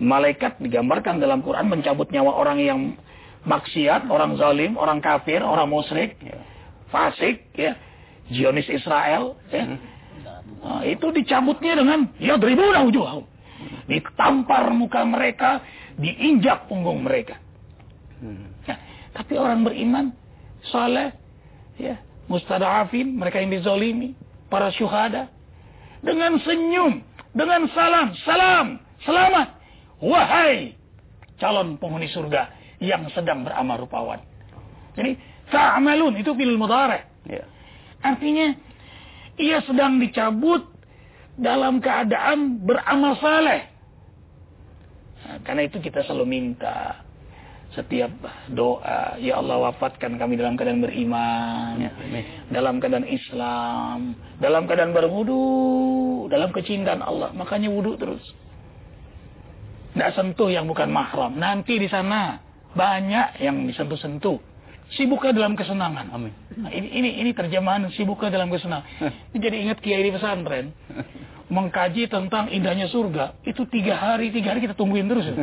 Malaikat 0.00 0.56
digambarkan 0.64 1.20
dalam 1.20 1.44
Quran 1.44 1.68
mencabut 1.68 2.08
nyawa 2.08 2.32
orang 2.32 2.58
yang 2.58 2.80
maksiat, 3.44 4.08
orang 4.08 4.36
zalim, 4.40 4.80
orang 4.80 5.00
kafir, 5.04 5.44
orang 5.44 5.68
musyrik, 5.68 6.16
fasik, 6.88 7.52
ya, 7.52 7.76
Zionis 8.32 8.68
Israel, 8.72 9.36
ya. 9.52 9.76
Nah, 10.60 10.84
itu 10.84 11.08
dicabutnya 11.08 11.76
dengan 11.76 12.08
yadribuna 12.20 12.84
wujuhahum. 12.84 13.24
Ditampar 13.88 14.72
muka 14.72 15.04
mereka, 15.04 15.64
diinjak 15.96 16.68
punggung 16.68 17.04
mereka. 17.04 17.36
Nah, 18.20 18.78
tapi 19.16 19.36
orang 19.40 19.64
beriman, 19.64 20.12
saleh, 20.68 21.12
ya, 21.80 21.96
mustadafin, 22.28 23.16
mereka 23.16 23.40
yang 23.40 23.52
dizolimi, 23.52 24.12
para 24.52 24.68
syuhada, 24.72 25.28
dengan 26.04 26.36
senyum, 26.40 27.04
dengan 27.32 27.68
salam, 27.72 28.12
salam, 28.24 28.66
selamat, 29.04 29.59
wahai 30.00 30.74
calon 31.40 31.80
penghuni 31.80 32.08
surga 32.12 32.52
yang 32.80 33.08
sedang 33.12 33.44
beramal 33.44 33.80
rupawan. 33.80 34.20
Jadi, 34.96 35.16
ta'amalun 35.52 36.16
itu 36.20 36.32
fil 36.36 36.56
mudhari. 36.56 37.00
Ya. 37.28 37.44
Artinya, 38.00 38.56
ia 39.36 39.60
sedang 39.64 40.00
dicabut 40.00 40.64
dalam 41.36 41.80
keadaan 41.80 42.60
beramal 42.64 43.16
saleh. 43.20 43.68
Nah, 45.24 45.38
karena 45.44 45.68
itu 45.68 45.80
kita 45.80 46.04
selalu 46.04 46.24
minta 46.26 47.04
setiap 47.70 48.10
doa, 48.50 49.14
ya 49.22 49.38
Allah 49.38 49.70
wafatkan 49.70 50.18
kami 50.18 50.34
dalam 50.34 50.58
keadaan 50.58 50.82
beriman, 50.82 51.78
Ya, 51.78 51.92
dalam 52.50 52.82
keadaan 52.82 53.06
Islam, 53.06 54.18
dalam 54.42 54.66
keadaan 54.66 54.90
berwudu, 54.90 56.26
dalam 56.26 56.50
kecintaan 56.50 56.98
Allah. 56.98 57.30
Makanya 57.30 57.70
wudu 57.70 57.94
terus. 57.94 58.24
Tidak 59.90 60.10
sentuh 60.14 60.48
yang 60.50 60.70
bukan 60.70 60.88
mahram. 60.90 61.34
Nanti 61.34 61.76
di 61.76 61.90
sana 61.90 62.38
banyak 62.74 63.42
yang 63.42 63.66
disentuh-sentuh. 63.66 64.38
Sibuknya 64.90 65.30
dalam 65.30 65.54
kesenangan. 65.54 66.10
Amin. 66.10 66.34
Nah, 66.58 66.70
ini, 66.74 66.90
ini 66.90 67.10
ini 67.22 67.30
terjemahan 67.30 67.86
sibuknya 67.94 68.34
dalam 68.34 68.50
kesenangan. 68.50 68.86
Ini 69.30 69.38
jadi 69.38 69.56
ingat 69.66 69.78
kiai 69.78 70.02
di 70.02 70.10
pesantren 70.10 70.74
mengkaji 71.50 72.06
tentang 72.06 72.46
indahnya 72.46 72.86
surga 72.86 73.42
itu 73.42 73.66
tiga 73.66 73.98
hari 73.98 74.30
tiga 74.30 74.54
hari 74.54 74.62
kita 74.62 74.78
tungguin 74.78 75.10
terus. 75.10 75.26
ya. 75.26 75.34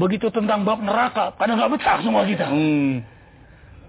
Begitu 0.00 0.32
tentang 0.32 0.64
bab 0.64 0.80
neraka, 0.80 1.36
kadang 1.36 1.60
nggak 1.60 1.70
betah 1.76 1.98
semua 2.00 2.24
kita. 2.24 2.48
Hmm. 2.48 3.04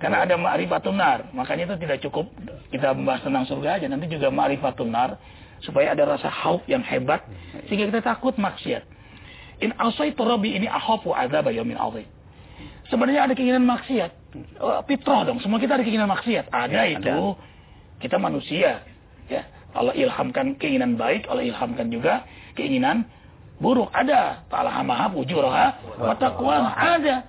Karena 0.02 0.26
ada 0.26 0.36
ma'rifatun 0.36 0.98
nar. 0.98 1.30
Makanya 1.32 1.72
itu 1.72 1.76
tidak 1.86 1.98
cukup 2.02 2.26
kita 2.74 2.92
membahas 2.92 3.22
tentang 3.22 3.46
surga 3.46 3.78
aja. 3.78 3.86
Nanti 3.86 4.10
juga 4.10 4.34
ma'rifatun 4.34 4.90
nar. 4.90 5.16
Supaya 5.62 5.94
ada 5.94 6.18
rasa 6.18 6.26
hauf 6.26 6.66
yang 6.66 6.82
hebat. 6.82 7.22
Sehingga 7.70 7.86
kita 7.94 8.02
takut 8.02 8.34
maksiat. 8.34 8.82
In 9.62 9.72
asaitu 9.78 10.22
rabbi 10.26 10.58
ini 10.58 10.66
ahafu 10.66 11.14
azab 11.14 11.50
yamin 11.54 11.78
azim. 11.78 12.08
Sebenarnya 12.90 13.30
ada 13.30 13.34
keinginan 13.38 13.64
maksiat. 13.64 14.12
Oh, 14.60 14.84
Fitrah 14.84 15.24
dong. 15.24 15.40
Semua 15.40 15.62
kita 15.62 15.80
ada 15.80 15.84
keinginan 15.86 16.12
maksiat. 16.12 16.52
Ada 16.52 16.76
Ya, 16.76 16.84
itu. 16.98 17.38
Kita 18.04 18.18
manusia. 18.20 18.84
Ya. 19.32 19.48
Allah 19.72 19.96
ilhamkan 19.96 20.60
keinginan 20.60 21.00
baik. 21.00 21.30
Allah 21.32 21.48
ilhamkan 21.48 21.88
juga 21.88 22.28
keinginan 22.60 23.08
buruk. 23.64 23.88
Ada. 23.96 24.44
Ta'ala 24.52 24.84
maha 24.84 25.08
fujuraha 25.14 25.66
wa 26.02 26.14
taqwa 26.20 26.74
ada. 26.76 27.24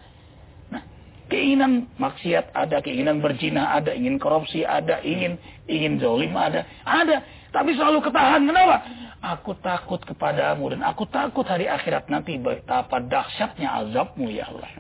Nah, 0.73 0.83
keinginan 1.31 1.87
maksiat 2.01 2.51
ada, 2.57 2.83
keinginan 2.83 3.23
berzina 3.23 3.77
ada, 3.77 3.95
ingin 3.95 4.19
korupsi 4.19 4.67
ada, 4.67 4.99
ingin 5.05 5.39
ingin 5.71 6.01
zolim 6.03 6.35
ada, 6.35 6.67
ada. 6.83 7.23
Tapi 7.53 7.77
selalu 7.77 8.01
ketahan. 8.01 8.43
Kenapa? 8.49 8.77
Aku 9.23 9.55
takut 9.63 10.03
kepadamu 10.03 10.75
dan 10.75 10.83
aku 10.83 11.07
takut 11.07 11.47
hari 11.47 11.71
akhirat 11.71 12.11
nanti 12.11 12.35
betapa 12.41 12.99
dahsyatnya 12.99 13.71
azabmu 13.71 14.27
ya 14.35 14.51
Allah. 14.51 14.71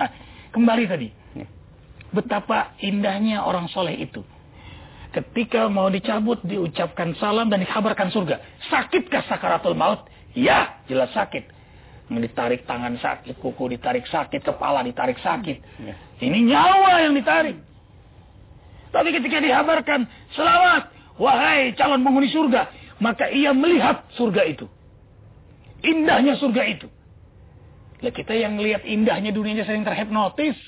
Nah, 0.00 0.10
kembali 0.54 0.84
tadi. 0.88 1.08
Betapa 2.12 2.76
indahnya 2.80 3.44
orang 3.44 3.68
soleh 3.72 3.96
itu. 3.96 4.24
Ketika 5.12 5.68
mau 5.68 5.92
dicabut, 5.92 6.40
diucapkan 6.40 7.12
salam 7.20 7.52
dan 7.52 7.60
dikabarkan 7.60 8.08
surga. 8.08 8.40
Sakitkah 8.72 9.28
sakaratul 9.28 9.76
maut? 9.76 10.08
Ya, 10.32 10.80
jelas 10.88 11.12
sakit 11.12 11.52
ditarik 12.20 12.68
tangan 12.68 12.98
sakit, 13.00 13.38
kuku 13.40 13.78
ditarik 13.78 14.04
sakit, 14.04 14.44
kepala 14.44 14.84
ditarik 14.84 15.16
sakit. 15.22 15.58
Ya. 15.80 15.94
Ini 16.20 16.38
nyawa 16.52 17.08
yang 17.08 17.14
ditarik. 17.16 17.56
Tapi 18.92 19.08
ketika 19.08 19.40
dihabarkan, 19.40 20.04
selamat, 20.36 20.92
wahai 21.22 21.70
calon 21.78 22.02
penghuni 22.02 22.26
surga, 22.34 22.66
maka 22.98 23.30
ia 23.30 23.54
melihat 23.54 24.02
surga 24.18 24.42
itu. 24.50 24.66
Indahnya 25.86 26.34
surga 26.34 26.62
itu. 26.66 26.90
Lah 28.02 28.10
kita 28.10 28.34
yang 28.34 28.58
lihat 28.58 28.82
indahnya 28.82 29.30
dunianya 29.30 29.62
sering 29.62 29.86
terhipnotis. 29.86 30.58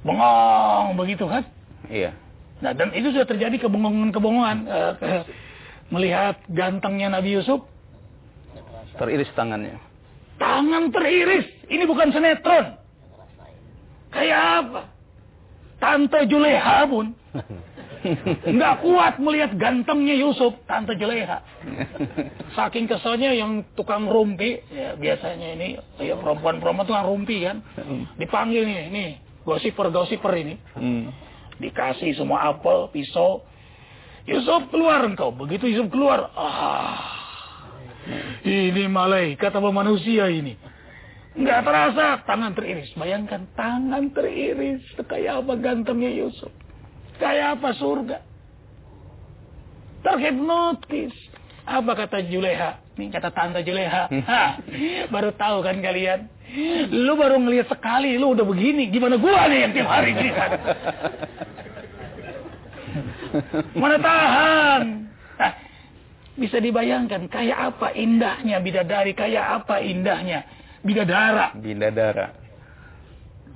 Bengong 0.00 0.96
begitu 0.96 1.28
kan? 1.28 1.44
Iya. 1.92 2.16
Nah, 2.64 2.72
dan 2.72 2.96
itu 2.96 3.12
sudah 3.12 3.28
terjadi 3.28 3.68
kebongongan-kebongongan. 3.68 4.58
Eh, 4.64 4.92
ke- 4.96 5.24
melihat 5.94 6.40
gantengnya 6.50 7.12
Nabi 7.12 7.36
Yusuf, 7.36 7.62
Teriris 8.96 9.28
tangannya. 9.36 9.76
Tangan 10.40 10.88
teriris. 10.88 11.44
Ini 11.68 11.84
bukan 11.84 12.08
sinetron. 12.10 12.80
Kayak 14.08 14.40
apa? 14.64 14.80
Tante 15.76 16.24
Juleha 16.24 16.88
pun 16.88 17.12
nggak 18.46 18.74
kuat 18.84 19.14
melihat 19.18 19.56
gantengnya 19.56 20.14
Yusuf, 20.14 20.54
Tante 20.68 20.94
Juleha. 20.96 21.42
Saking 22.56 22.86
keselnya 22.86 23.32
yang 23.32 23.64
tukang 23.76 24.06
rumpi, 24.06 24.60
ya 24.70 24.94
biasanya 24.96 25.48
ini 25.56 25.68
ya 26.00 26.14
perempuan-perempuan 26.16 26.86
tukang 26.86 27.06
rumpi 27.06 27.44
kan, 27.44 27.60
dipanggil 28.20 28.64
nih, 28.64 28.88
nih 28.90 29.10
gosiper-gosiper 29.46 30.32
ini, 30.36 30.54
Hmm. 30.74 31.10
dikasih 31.62 32.16
semua 32.18 32.50
apel, 32.50 32.90
pisau. 32.90 33.46
Yusuf 34.26 34.66
keluar 34.74 35.06
engkau. 35.06 35.30
Begitu 35.30 35.70
Yusuf 35.70 35.86
keluar, 35.94 36.34
ah, 36.34 36.98
ini 38.42 38.90
malaikat 38.90 39.54
apa 39.54 39.70
manusia 39.70 40.26
ini? 40.26 40.58
Nggak 41.36 41.60
terasa 41.68 42.06
tangan 42.24 42.56
teriris. 42.56 42.90
Bayangkan 42.96 43.44
tangan 43.54 44.08
teriris. 44.16 44.82
Kayak 45.04 45.44
apa 45.44 45.52
gantengnya 45.60 46.08
Yusuf. 46.10 46.48
Kayak 47.16 47.58
apa 47.58 47.68
surga? 47.76 48.18
Terhipnotis. 50.04 51.14
Apa 51.66 51.98
kata 51.98 52.22
Juleha? 52.22 52.78
Ini 52.94 53.10
kata 53.10 53.34
tante 53.34 53.60
Juleha. 53.66 54.06
Hah, 54.22 54.50
baru 55.10 55.34
tahu 55.34 55.66
kan 55.66 55.82
kalian? 55.82 56.30
Lu 56.94 57.18
baru 57.18 57.42
ngelihat 57.42 57.66
sekali, 57.66 58.14
lu 58.14 58.32
udah 58.38 58.46
begini. 58.46 58.86
Gimana 58.88 59.18
gua 59.18 59.50
nih 59.50 59.66
yang 59.66 59.72
tiap 59.74 59.88
hari 59.90 60.14
ini? 60.14 60.30
Mana 63.74 63.96
tahan? 63.98 64.82
Nah, 65.36 65.52
bisa 66.38 66.56
dibayangkan 66.62 67.26
kayak 67.26 67.74
apa 67.74 67.92
indahnya 67.98 68.62
bidadari, 68.62 69.12
kayak 69.12 69.44
apa 69.64 69.82
indahnya 69.82 70.46
bidadara. 70.86 71.52
Bidadara. 71.58 72.26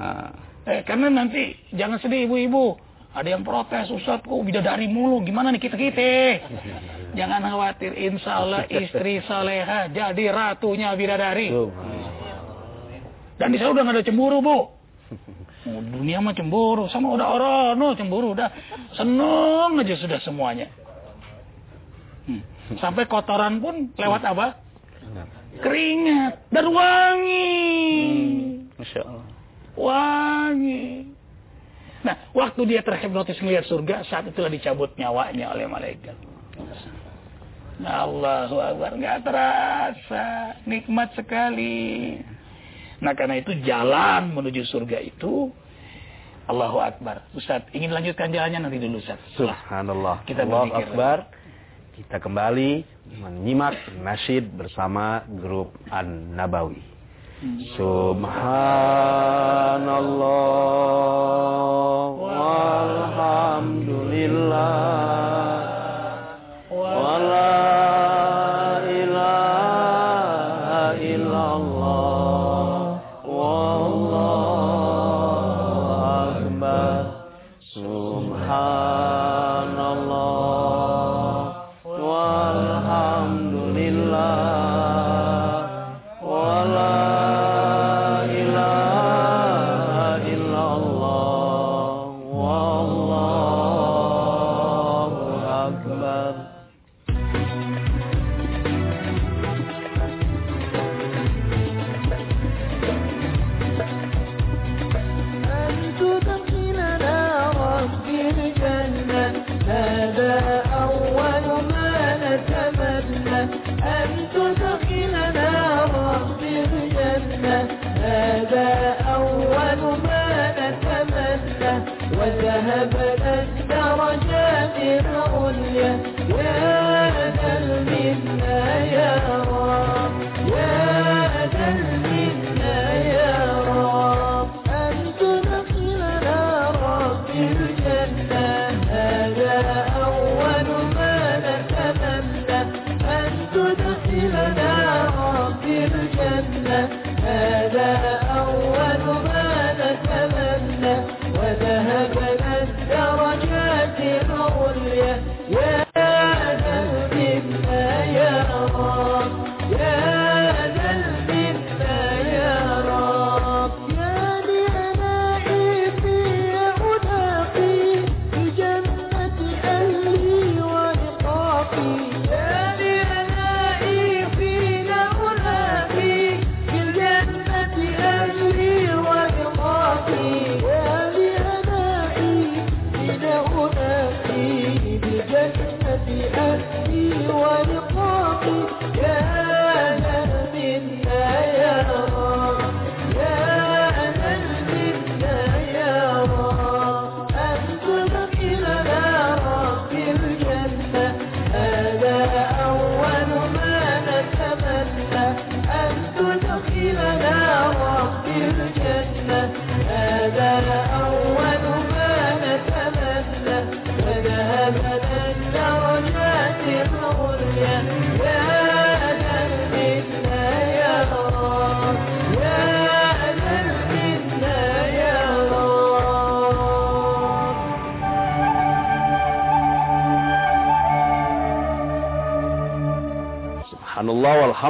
Nah, 0.00 0.30
Eh, 0.60 0.84
karena 0.84 1.08
nanti 1.08 1.56
jangan 1.72 1.96
sedih 1.98 2.28
ibu-ibu. 2.28 2.76
Ada 3.10 3.28
yang 3.34 3.42
protes, 3.42 3.90
Ustaz 3.90 4.22
kok 4.22 4.42
bidadari 4.46 4.86
mulu, 4.86 5.18
gimana 5.26 5.50
nih 5.50 5.58
kita-kita? 5.58 6.46
Jangan 7.18 7.42
khawatir, 7.42 7.90
insya 7.98 8.38
Allah 8.38 8.62
istri 8.70 9.18
saleha 9.26 9.90
jadi 9.90 10.30
ratunya 10.30 10.94
bidadari. 10.94 11.50
Dan 13.34 13.50
di 13.50 13.58
sana 13.58 13.74
udah 13.74 13.82
gak 13.82 13.96
ada 13.98 14.06
cemburu, 14.06 14.38
Bu. 14.38 14.58
Oh, 15.60 15.80
dunia 15.82 16.22
mah 16.22 16.32
cemburu, 16.32 16.86
sama 16.88 17.12
udah 17.12 17.26
orang, 17.36 17.76
no 17.76 17.92
cemburu, 17.98 18.32
udah 18.32 18.48
seneng 18.94 19.76
aja 19.76 19.94
sudah 19.98 20.22
semuanya. 20.22 20.70
Hmm. 22.30 22.40
Sampai 22.78 23.10
kotoran 23.10 23.58
pun 23.58 23.90
lewat 23.98 24.22
apa? 24.22 24.56
Keringat 25.58 26.46
dan 26.54 26.66
wangi. 26.70 27.58
Masya 28.78 29.00
Allah. 29.02 29.26
Wangi. 29.74 31.10
Nah, 32.00 32.32
waktu 32.32 32.60
dia 32.64 32.80
terhipnotis 32.80 33.36
melihat 33.44 33.68
surga, 33.68 34.08
saat 34.08 34.24
itulah 34.28 34.48
dicabut 34.48 34.96
nyawanya 34.96 35.52
oleh 35.52 35.68
malaikat. 35.68 36.16
Nah, 37.80 38.04
Allahu 38.04 38.56
Akbar, 38.60 38.92
nggak 38.96 39.18
terasa, 39.24 40.56
nikmat 40.68 41.12
sekali. 41.16 42.20
Nah, 43.00 43.16
karena 43.16 43.40
itu 43.40 43.56
jalan 43.64 44.32
menuju 44.32 44.68
surga 44.68 45.00
itu, 45.00 45.48
Allahu 46.44 46.80
Akbar. 46.80 47.24
Ustaz, 47.32 47.64
ingin 47.72 47.92
lanjutkan 47.92 48.28
jalannya 48.32 48.68
nanti 48.68 48.80
dulu, 48.80 49.00
Ustaz. 49.00 49.20
Subhanallah. 49.36 50.24
Kita 50.28 50.44
Allah 50.44 50.68
berpikir 50.68 50.86
Akbar. 50.92 51.18
Kita 52.00 52.16
kembali 52.16 52.70
menyimak 53.20 53.76
nasyid 54.00 54.48
bersama 54.56 55.24
grup 55.28 55.76
An-Nabawi. 55.92 56.99
Subhanallah 57.40 58.20
walhamdulillah 62.20 63.80
wa 66.68 67.16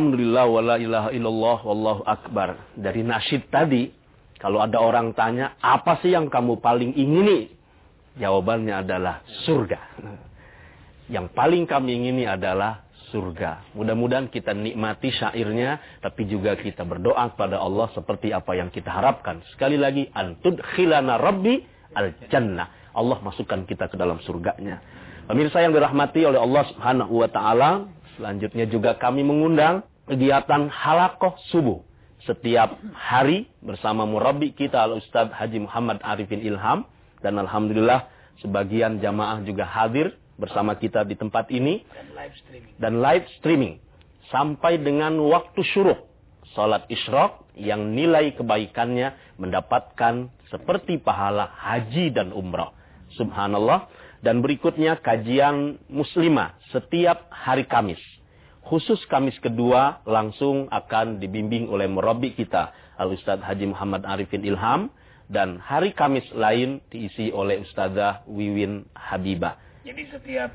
Subhanallah 0.01 0.49
walhamdulillah 0.49 0.49
wa 0.49 0.61
la 0.65 0.77
ilaha 0.81 1.09
illallah 1.13 1.59
wallahu 1.61 2.03
akbar. 2.09 2.49
Dari 2.73 3.05
nasyid 3.05 3.53
tadi, 3.53 3.93
kalau 4.41 4.65
ada 4.65 4.81
orang 4.81 5.13
tanya, 5.13 5.61
apa 5.61 6.01
sih 6.01 6.17
yang 6.17 6.33
kamu 6.33 6.57
paling 6.65 6.97
ingini? 6.97 7.53
Jawabannya 8.17 8.81
adalah 8.81 9.21
surga. 9.45 9.81
Yang 11.13 11.27
paling 11.37 11.69
kami 11.69 12.01
ingini 12.01 12.25
adalah 12.25 12.89
surga. 13.13 13.77
Mudah-mudahan 13.77 14.33
kita 14.33 14.57
nikmati 14.57 15.13
syairnya, 15.13 16.01
tapi 16.01 16.25
juga 16.25 16.57
kita 16.57 16.87
berdoa 16.89 17.29
kepada 17.37 17.61
Allah 17.61 17.93
seperti 17.93 18.33
apa 18.33 18.57
yang 18.57 18.73
kita 18.73 18.89
harapkan. 18.89 19.45
Sekali 19.53 19.77
lagi, 19.77 20.09
antud 20.17 20.57
khilana 20.75 21.21
rabbi 21.21 21.61
al 21.93 22.17
jannah. 22.33 22.97
Allah 22.97 23.21
masukkan 23.21 23.69
kita 23.69 23.93
ke 23.93 24.01
dalam 24.01 24.17
surganya. 24.25 24.81
Pemirsa 25.29 25.61
yang 25.63 25.77
dirahmati 25.77 26.25
oleh 26.27 26.41
Allah 26.41 26.65
Subhanahu 26.75 27.23
wa 27.23 27.29
taala, 27.31 27.71
selanjutnya 28.19 28.67
juga 28.67 28.99
kami 28.99 29.23
mengundang 29.23 29.87
kegiatan 30.11 30.67
halakoh 30.67 31.39
subuh 31.55 31.87
setiap 32.27 32.75
hari 32.99 33.47
bersama 33.63 34.03
murabi 34.03 34.51
kita 34.51 34.83
Al 34.83 34.99
Ustaz 34.99 35.31
Haji 35.31 35.63
Muhammad 35.63 36.03
Arifin 36.03 36.43
Ilham 36.43 36.83
dan 37.23 37.39
alhamdulillah 37.39 38.11
sebagian 38.43 38.99
jamaah 38.99 39.39
juga 39.47 39.63
hadir 39.63 40.19
bersama 40.35 40.75
kita 40.75 41.07
di 41.07 41.15
tempat 41.15 41.47
ini 41.55 41.87
Dan 41.95 42.11
live 42.19 42.35
streaming. 42.43 42.75
dan 42.83 42.93
live 42.99 43.27
streaming 43.39 43.75
sampai 44.35 44.83
dengan 44.83 45.15
waktu 45.31 45.63
syuruh 45.63 46.03
salat 46.59 46.91
isyraq 46.91 47.47
yang 47.55 47.95
nilai 47.95 48.35
kebaikannya 48.35 49.15
mendapatkan 49.39 50.27
seperti 50.51 50.99
pahala 50.99 51.47
haji 51.55 52.11
dan 52.11 52.35
umrah. 52.35 52.75
Subhanallah. 53.15 53.87
Dan 54.21 54.45
berikutnya 54.45 55.01
kajian 55.01 55.81
muslimah 55.89 56.53
setiap 56.75 57.33
hari 57.33 57.65
Kamis. 57.65 58.01
Khusus 58.61 59.01
Kamis 59.09 59.35
kedua 59.41 60.05
langsung 60.05 60.69
akan 60.69 61.19
dibimbing 61.19 61.73
oleh 61.73 61.89
murabi 61.89 62.37
kita 62.37 62.71
Al 63.01 63.11
Ustadz 63.17 63.43
Haji 63.43 63.73
Muhammad 63.73 64.05
Arifin 64.05 64.45
Ilham 64.45 64.93
dan 65.31 65.63
hari 65.63 65.95
Kamis 65.97 66.27
lain 66.35 66.83
diisi 66.91 67.31
oleh 67.31 67.63
Ustazah 67.63 68.27
Wiwin 68.27 68.85
Habibah. 68.93 69.57
Jadi 69.87 70.03
setiap 70.11 70.51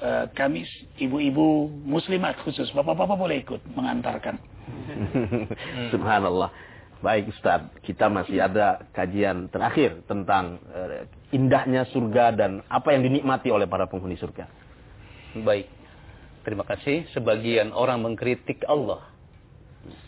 eh, 0.00 0.24
Kamis 0.32 0.70
ibu-ibu 0.96 1.68
muslimat 1.84 2.38
khusus 2.46 2.70
bapak-bapak 2.72 3.16
boleh 3.18 3.36
ikut 3.42 3.60
mengantarkan. 3.74 4.38
Subhanallah. 5.92 6.48
Baik 7.00 7.32
Ustaz, 7.32 7.64
kita 7.80 8.12
masih 8.12 8.44
ada 8.44 8.84
kajian 8.92 9.48
terakhir 9.48 10.04
tentang 10.04 10.60
eh, 10.68 11.08
indahnya 11.32 11.88
surga 11.90 12.36
dan 12.36 12.60
apa 12.68 12.92
yang 12.92 13.02
dinikmati 13.04 13.48
oleh 13.48 13.66
para 13.66 13.88
penghuni 13.88 14.20
surga. 14.20 14.46
Baik. 15.42 15.79
Terima 16.40 16.64
kasih. 16.64 17.04
Sebagian 17.12 17.72
orang 17.76 18.00
mengkritik 18.00 18.64
Allah. 18.64 19.04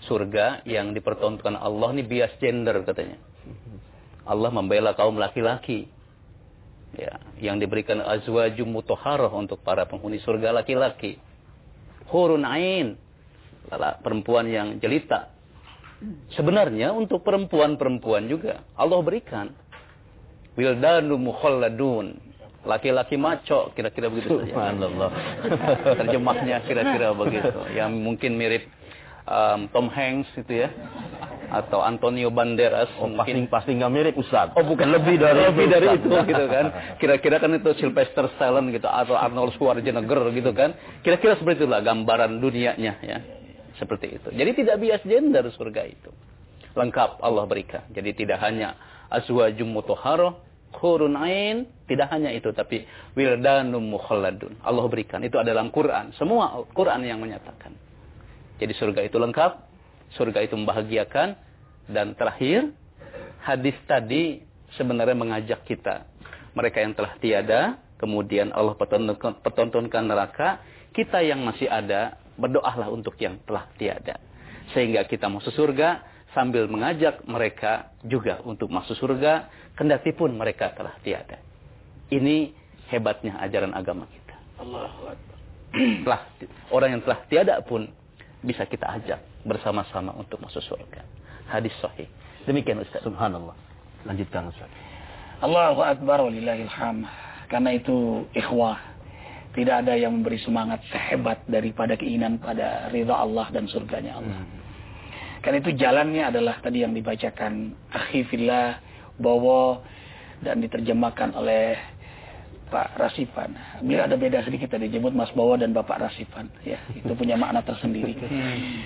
Surga 0.05 0.64
yang 0.68 0.93
dipertontonkan 0.93 1.57
Allah 1.57 1.93
ini 1.97 2.05
bias 2.05 2.37
gender 2.41 2.80
katanya. 2.85 3.16
Allah 4.24 4.51
membela 4.53 4.93
kaum 4.97 5.16
laki-laki. 5.18 5.89
Ya, 6.93 7.16
yang 7.41 7.57
diberikan 7.57 8.05
azwajum 8.05 8.68
mutahharah 8.68 9.33
untuk 9.33 9.64
para 9.64 9.89
penghuni 9.89 10.20
surga 10.20 10.53
laki-laki. 10.53 11.16
Hurun 12.12 12.45
ain. 12.45 13.01
Perempuan 14.05 14.49
yang 14.53 14.76
jelita. 14.76 15.33
Sebenarnya 16.37 16.93
untuk 16.93 17.24
perempuan-perempuan 17.24 18.28
juga 18.28 18.61
Allah 18.76 19.01
berikan. 19.01 19.57
Wildanu 20.53 21.16
mukhalladun. 21.16 22.32
Laki-laki 22.62 23.18
maco, 23.18 23.74
kira-kira 23.74 24.06
begitu 24.06 24.38
saja. 24.38 24.54
Subhanallah. 24.54 25.10
Terjemahnya 25.98 26.62
kira-kira 26.62 27.10
begitu. 27.10 27.58
Yang 27.74 27.90
mungkin 27.98 28.38
mirip 28.38 28.70
um, 29.26 29.66
Tom 29.74 29.90
Hanks 29.90 30.30
itu 30.38 30.62
ya. 30.62 30.70
Atau 31.50 31.82
Antonio 31.82 32.30
Banderas. 32.30 32.88
Oh, 33.02 33.10
mungkin. 33.10 33.50
pasti 33.50 33.74
nggak 33.74 33.92
mirip 33.92 34.14
Ustaz. 34.14 34.54
Oh 34.56 34.64
bukan 34.64 34.88
lebih 34.88 35.20
dari 35.20 35.42
lebih 35.52 35.66
dari 35.68 35.86
itu 36.00 36.08
gitu 36.08 36.44
kan. 36.48 36.96
Kira-kira 36.96 37.36
kan 37.42 37.50
itu 37.52 37.70
Sylvester 37.76 38.30
Stallone 38.38 38.70
gitu 38.72 38.86
atau 38.86 39.18
Arnold 39.18 39.52
Schwarzenegger 39.58 40.32
gitu 40.32 40.54
kan. 40.54 40.72
Kira-kira 41.02 41.36
seperti 41.36 41.66
itulah 41.66 41.82
gambaran 41.82 42.38
dunianya 42.38 42.94
ya. 43.02 43.18
Seperti 43.76 44.22
itu. 44.22 44.28
Jadi 44.30 44.50
tidak 44.54 44.76
bias 44.78 45.02
gender 45.02 45.44
surga 45.50 45.82
itu. 45.90 46.14
Lengkap 46.78 47.20
Allah 47.20 47.44
berikan. 47.44 47.84
Jadi 47.92 48.24
tidak 48.24 48.40
hanya 48.40 48.78
azwajum 49.12 49.68
mutahharah, 49.68 50.32
khurun 50.72 51.14
ain, 51.14 51.68
tidak 51.86 52.10
hanya 52.10 52.32
itu 52.32 52.50
tapi 52.56 52.88
wildanum 53.14 53.84
mukhalladun. 53.84 54.58
Allah 54.64 54.84
berikan. 54.88 55.20
Itu 55.22 55.38
adalah 55.38 55.62
Quran. 55.70 56.16
Semua 56.16 56.64
Quran 56.72 57.04
yang 57.04 57.20
menyatakan. 57.20 57.76
Jadi 58.58 58.72
surga 58.78 59.00
itu 59.06 59.16
lengkap, 59.20 59.52
surga 60.16 60.44
itu 60.44 60.54
membahagiakan 60.56 61.34
dan 61.90 62.14
terakhir 62.14 62.70
hadis 63.42 63.74
tadi 63.90 64.44
sebenarnya 64.78 65.16
mengajak 65.18 65.66
kita 65.66 66.06
mereka 66.54 66.78
yang 66.80 66.94
telah 66.94 67.12
tiada 67.18 67.60
kemudian 67.98 68.54
Allah 68.54 68.76
pertontonkan 69.42 70.06
neraka 70.06 70.62
kita 70.94 71.24
yang 71.24 71.42
masih 71.42 71.66
ada 71.66 72.20
berdoalah 72.38 72.88
untuk 72.92 73.18
yang 73.18 73.40
telah 73.44 73.66
tiada 73.76 74.20
sehingga 74.72 75.04
kita 75.04 75.26
masuk 75.26 75.52
surga 75.52 76.11
sambil 76.33 76.68
mengajak 76.68 77.20
mereka 77.28 77.93
juga 78.05 78.41
untuk 78.45 78.72
masuk 78.72 78.97
surga 78.97 79.49
kendati 79.76 80.12
pun 80.16 80.33
mereka 80.33 80.72
telah 80.72 80.97
tiada 81.05 81.41
ini 82.12 82.53
hebatnya 82.89 83.41
ajaran 83.41 83.72
agama 83.76 84.09
kita 84.09 84.37
telah 84.59 84.93
orang 86.76 86.99
yang 86.99 87.03
telah 87.05 87.20
tiada 87.28 87.57
pun 87.64 87.89
bisa 88.43 88.66
kita 88.66 88.91
ajak 89.01 89.22
bersama-sama 89.47 90.14
untuk 90.18 90.43
masuk 90.43 90.61
surga. 90.66 91.03
Hadis 91.47 91.72
sahih. 91.78 92.11
Demikian 92.45 92.83
Ustaz. 92.83 93.07
Subhanallah. 93.07 93.55
Lanjutkan 94.03 94.51
Ustaz. 94.51 94.68
Allahu 95.43 95.83
Akbar 95.83 96.26
walillahil 96.26 96.70
hamd. 96.70 97.07
Karena 97.47 97.70
itu 97.76 98.26
ikhwah 98.35 98.78
tidak 99.53 99.85
ada 99.85 99.95
yang 99.95 100.16
memberi 100.16 100.41
semangat 100.41 100.80
sehebat 100.89 101.45
daripada 101.45 101.95
keinginan 101.95 102.41
pada 102.41 102.89
ridha 102.89 103.12
Allah 103.12 103.47
dan 103.53 103.68
surganya 103.68 104.18
Allah. 104.18 104.43
Karena 105.43 105.59
itu 105.59 105.74
jalannya 105.74 106.22
adalah 106.30 106.62
tadi 106.62 106.86
yang 106.86 106.95
dibacakan 106.95 107.74
akhi 107.90 108.22
fillah 108.30 108.78
Bowo 109.18 109.82
dan 110.38 110.62
diterjemahkan 110.62 111.34
oleh 111.34 111.76
Pak 112.72 112.97
Rasipan. 112.97 113.53
Beliau 113.84 114.09
ada 114.09 114.16
beda 114.16 114.40
sedikit 114.47 114.72
tadi 114.72 114.88
jemput 114.88 115.12
Mas 115.12 115.28
Bowo 115.36 115.61
dan 115.61 115.76
Bapak 115.76 115.99
Rasipan. 116.09 116.49
Ya, 116.64 116.80
itu 116.97 117.12
punya 117.12 117.36
makna 117.36 117.61
tersendiri. 117.61 118.16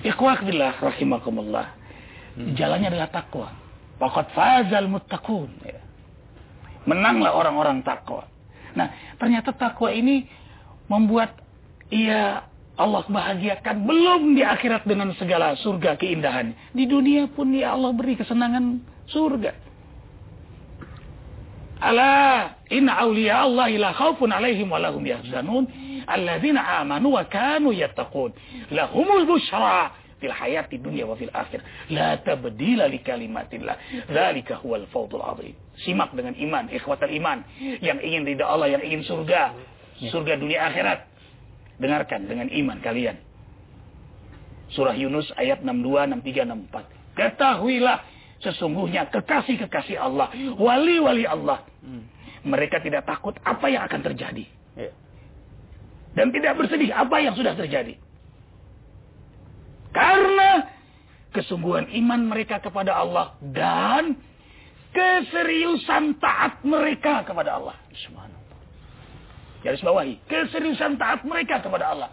Ikhwah 0.03 0.43
billah 0.43 0.75
rahimakumullah. 0.83 1.77
Jalannya 2.37 2.91
adalah 2.91 3.09
takwa. 3.15 3.49
Faqad 3.97 4.27
fazal 4.35 4.91
muttaqun. 4.91 5.51
Ya. 5.65 5.81
Menanglah 6.85 7.33
orang-orang 7.33 7.81
takwa. 7.87 8.27
Nah, 8.77 9.17
ternyata 9.17 9.55
takwa 9.57 9.89
ini 9.95 10.29
membuat 10.91 11.33
ia 11.89 12.45
Allah 12.77 13.09
bahagiakan 13.09 13.89
belum 13.89 14.37
di 14.37 14.45
akhirat 14.45 14.85
dengan 14.85 15.09
segala 15.16 15.57
surga 15.57 15.97
keindahan. 15.97 16.53
Di 16.77 16.85
dunia 16.85 17.24
pun 17.33 17.49
ya 17.57 17.72
Allah 17.72 17.97
beri 17.97 18.20
kesenangan 18.20 18.85
surga. 19.09 19.57
Ala 21.81 22.53
inna 22.68 23.01
awliya 23.01 23.49
Allah 23.49 23.72
la 23.81 23.91
khaufun 23.97 24.29
alaihim 24.29 24.68
wa 24.68 24.77
lahum 24.77 25.01
yahzanun. 25.01 25.64
Alladzina 26.05 26.85
amanu 26.85 27.16
wa 27.16 27.24
kanu 27.24 27.72
yattaqun. 27.72 28.37
Lahumul 28.68 29.24
busyra 29.24 29.97
fil 30.20 30.37
hayati 30.37 30.77
dunya 30.77 31.09
wa 31.09 31.16
fil 31.16 31.33
akhir. 31.33 31.64
La 31.89 32.20
tabdila 32.20 32.93
li 32.93 33.01
kalimatillah. 33.01 34.05
Dzalika 34.12 34.61
huwal 34.61 34.85
fawzul 34.93 35.24
azim. 35.24 35.57
Simak 35.81 36.12
dengan 36.12 36.37
iman 36.37 36.68
ikhwatal 36.68 37.09
iman. 37.09 37.41
Yang 37.81 38.05
ingin 38.05 38.22
ridha 38.29 38.45
Allah 38.45 38.68
yang 38.77 38.85
ingin 38.85 39.01
surga. 39.01 39.57
Surga 40.12 40.37
dunia 40.37 40.68
akhirat 40.68 41.16
dengarkan 41.77 42.29
dengan 42.29 42.49
iman 42.51 42.79
kalian 42.81 43.16
surah 44.72 44.97
Yunus 44.97 45.31
ayat 45.37 45.62
62 45.62 46.20
63 46.20 46.72
64 46.72 47.16
ketahuilah 47.16 47.99
sesungguhnya 48.45 49.09
kekasih-kekasih 49.09 49.97
Allah, 49.97 50.29
wali-wali 50.61 51.24
Allah. 51.24 51.64
Mereka 52.47 52.85
tidak 52.85 53.09
takut 53.09 53.35
apa 53.43 53.66
yang 53.66 53.83
akan 53.89 54.01
terjadi. 54.07 54.45
Ya. 54.79 54.93
Dan 56.14 56.31
tidak 56.31 56.57
bersedih 56.61 56.95
apa 56.95 57.16
yang 57.18 57.35
sudah 57.35 57.59
terjadi. 57.59 57.99
Karena 59.91 60.68
kesungguhan 61.35 61.91
iman 61.91 62.31
mereka 62.31 62.61
kepada 62.62 62.95
Allah 62.97 63.35
dan 63.41 64.14
keseriusan 64.95 66.20
taat 66.22 66.62
mereka 66.62 67.24
kepada 67.27 67.59
Allah. 67.59 67.77
Subhanallah. 67.93 68.36
Garis 69.67 69.83
bawahi, 69.83 70.23
keseriusan 70.31 70.95
taat 70.95 71.27
mereka 71.27 71.59
kepada 71.59 71.91
Allah. 71.91 72.11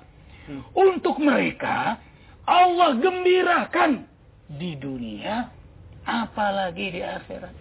Untuk 0.74 1.22
mereka 1.22 2.02
Allah 2.50 2.98
gembirakan 2.98 4.10
di 4.50 4.74
dunia 4.74 5.54
apalagi 6.02 6.98
di 6.98 7.02
akhirat. 7.06 7.56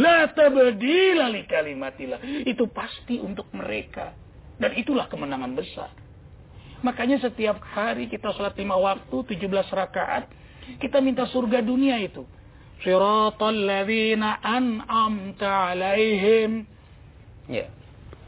La 0.00 0.24
tabdila 0.32 1.28
li 1.28 1.44
kalimatillah. 1.44 2.48
Itu 2.48 2.72
pasti 2.72 3.20
untuk 3.20 3.52
mereka. 3.52 4.16
Dan 4.56 4.72
itulah 4.80 5.04
kemenangan 5.06 5.52
besar. 5.52 5.92
Makanya 6.80 7.20
setiap 7.20 7.60
hari 7.60 8.08
kita 8.08 8.32
sholat 8.32 8.56
lima 8.56 8.80
waktu, 8.80 9.36
17 9.36 9.68
rakaat. 9.68 10.32
Kita 10.80 10.98
minta 11.04 11.28
surga 11.28 11.60
dunia 11.60 12.00
itu. 12.00 12.24
Siratal 12.80 13.68
ladzina 13.68 14.40
an'amta 14.40 15.76
alaihim. 15.76 16.64
Ya. 17.46 17.68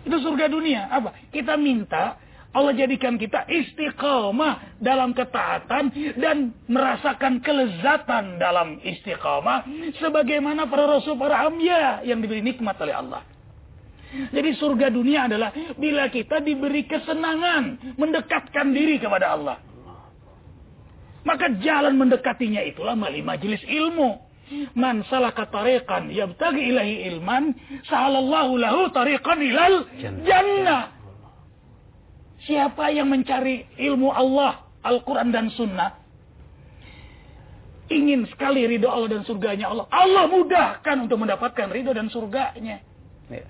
Itu 0.03 0.17
surga 0.19 0.51
dunia. 0.51 0.91
Apa? 0.91 1.15
Kita 1.31 1.55
minta 1.59 2.19
Allah 2.53 2.77
jadikan 2.77 3.17
kita 3.17 3.49
istiqamah 3.49 4.77
dalam 4.77 5.17
ketaatan 5.17 5.89
dan 6.21 6.53
merasakan 6.69 7.41
kelezatan 7.41 8.37
dalam 8.37 8.77
istiqamah 8.85 9.65
sebagaimana 9.97 10.69
para 10.69 10.85
rasul 10.85 11.17
para 11.17 11.49
amya 11.49 12.05
yang 12.05 12.21
diberi 12.21 12.45
nikmat 12.45 12.77
oleh 12.85 12.93
Allah. 12.93 13.23
Jadi 14.13 14.51
surga 14.61 14.93
dunia 14.93 15.25
adalah 15.25 15.49
bila 15.81 16.13
kita 16.13 16.45
diberi 16.45 16.85
kesenangan 16.85 17.97
mendekatkan 17.97 18.69
diri 18.77 19.01
kepada 19.01 19.33
Allah. 19.33 19.57
Maka 21.25 21.57
jalan 21.65 21.97
mendekatinya 21.97 22.61
itulah 22.69 22.93
melalui 22.93 23.25
majelis 23.25 23.65
ilmu. 23.65 24.32
Man 24.75 25.05
salaka 25.09 25.49
tariqan 25.49 26.09
yabtagi 26.13 26.73
ilahi 26.73 27.09
ilman, 27.13 27.53
sahalallahu 27.87 28.59
lahu 28.59 28.81
tariqan 28.93 29.39
ilal 29.41 29.87
jannah. 30.25 30.93
Siapa 32.43 32.91
yang 32.91 33.07
mencari 33.07 33.69
ilmu 33.79 34.11
Allah, 34.11 34.67
Al-Quran 34.83 35.31
dan 35.31 35.47
Sunnah, 35.55 35.95
ingin 37.87 38.27
sekali 38.27 38.67
ridho 38.67 38.91
Allah 38.91 39.21
dan 39.21 39.23
surganya 39.23 39.71
Allah. 39.71 39.87
Allah 39.93 40.27
mudahkan 40.27 40.97
untuk 41.07 41.23
mendapatkan 41.23 41.71
ridho 41.71 41.95
dan 41.95 42.11
surganya. 42.11 42.83
Ya. 43.31 43.47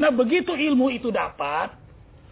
Nah 0.00 0.08
begitu 0.08 0.56
ilmu 0.56 0.88
itu 0.88 1.12
dapat, 1.12 1.76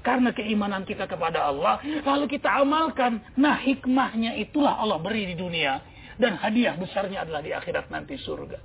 karena 0.01 0.33
keimanan 0.33 0.89
kita 0.89 1.05
kepada 1.05 1.45
Allah, 1.45 1.85
lalu 1.85 2.41
kita 2.41 2.49
amalkan. 2.65 3.21
Nah 3.37 3.61
hikmahnya 3.61 4.41
itulah 4.41 4.81
Allah 4.81 4.97
beri 4.97 5.29
di 5.29 5.37
dunia. 5.37 5.85
Dan 6.19 6.35
hadiah 6.35 6.75
besarnya 6.75 7.23
adalah 7.23 7.41
di 7.41 7.55
akhirat 7.55 7.89
nanti 7.95 8.19
surga. 8.19 8.59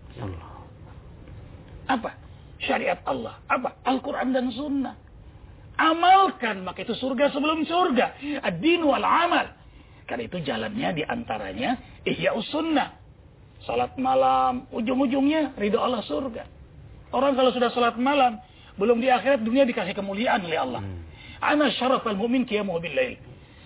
Apa? 1.86 2.12
Syariat 2.66 3.00
Allah. 3.06 3.38
Apa? 3.46 3.78
Al-Quran 3.86 4.34
dan 4.34 4.50
Sunnah. 4.50 4.96
Amalkan, 5.74 6.62
maka 6.62 6.86
itu 6.86 6.94
surga 6.94 7.34
sebelum 7.34 7.66
surga. 7.66 8.18
Ad-din 8.46 8.86
wal 8.86 9.02
amal. 9.02 9.54
Karena 10.06 10.24
itu 10.30 10.38
jalannya 10.44 10.90
di 10.94 11.04
antaranya 11.06 11.80
ihya 12.06 12.36
sunnah. 12.54 12.94
Salat 13.64 13.96
malam, 13.96 14.68
ujung-ujungnya 14.76 15.56
ridho 15.56 15.80
Allah 15.80 16.04
surga. 16.04 16.44
Orang 17.16 17.40
kalau 17.40 17.56
sudah 17.56 17.72
salat 17.72 17.96
malam, 17.96 18.38
belum 18.76 19.00
di 19.00 19.08
akhirat 19.08 19.40
dunia 19.42 19.64
dikasih 19.64 19.96
kemuliaan 19.96 20.44
oleh 20.44 20.60
Allah. 20.60 20.82
Ana 21.40 21.72
syarafal 21.72 22.20
mu'min 22.20 22.44
qiyamuhu 22.44 22.84
bil 22.84 22.94
lail. 22.94 23.16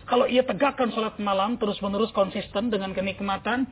Kalau 0.07 0.23
ia 0.23 0.39
tegakkan 0.47 0.87
salat 0.95 1.19
malam 1.19 1.59
terus-menerus 1.59 2.15
konsisten 2.15 2.71
dengan 2.71 2.95
kenikmatan, 2.95 3.67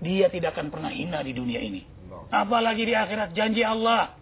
dia 0.00 0.32
tidak 0.32 0.56
akan 0.56 0.72
pernah 0.72 0.88
hina 0.88 1.20
di 1.20 1.36
dunia 1.36 1.60
ini. 1.60 1.84
Apalagi 2.32 2.88
di 2.88 2.96
akhirat 2.96 3.36
janji 3.36 3.60
Allah. 3.60 4.16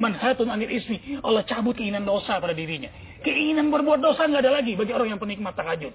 Manhatun 0.00 0.48
anil 0.48 0.72
ismi. 0.72 1.20
Allah 1.20 1.44
cabut 1.44 1.76
keinginan 1.76 2.08
dosa 2.08 2.40
pada 2.40 2.56
dirinya. 2.56 2.88
Keinginan 3.20 3.68
berbuat 3.68 4.00
dosa 4.00 4.24
nggak 4.24 4.40
ada 4.40 4.52
lagi 4.56 4.72
bagi 4.72 4.90
orang 4.96 5.14
yang 5.14 5.20
penikmat 5.20 5.52
tahajud. 5.52 5.92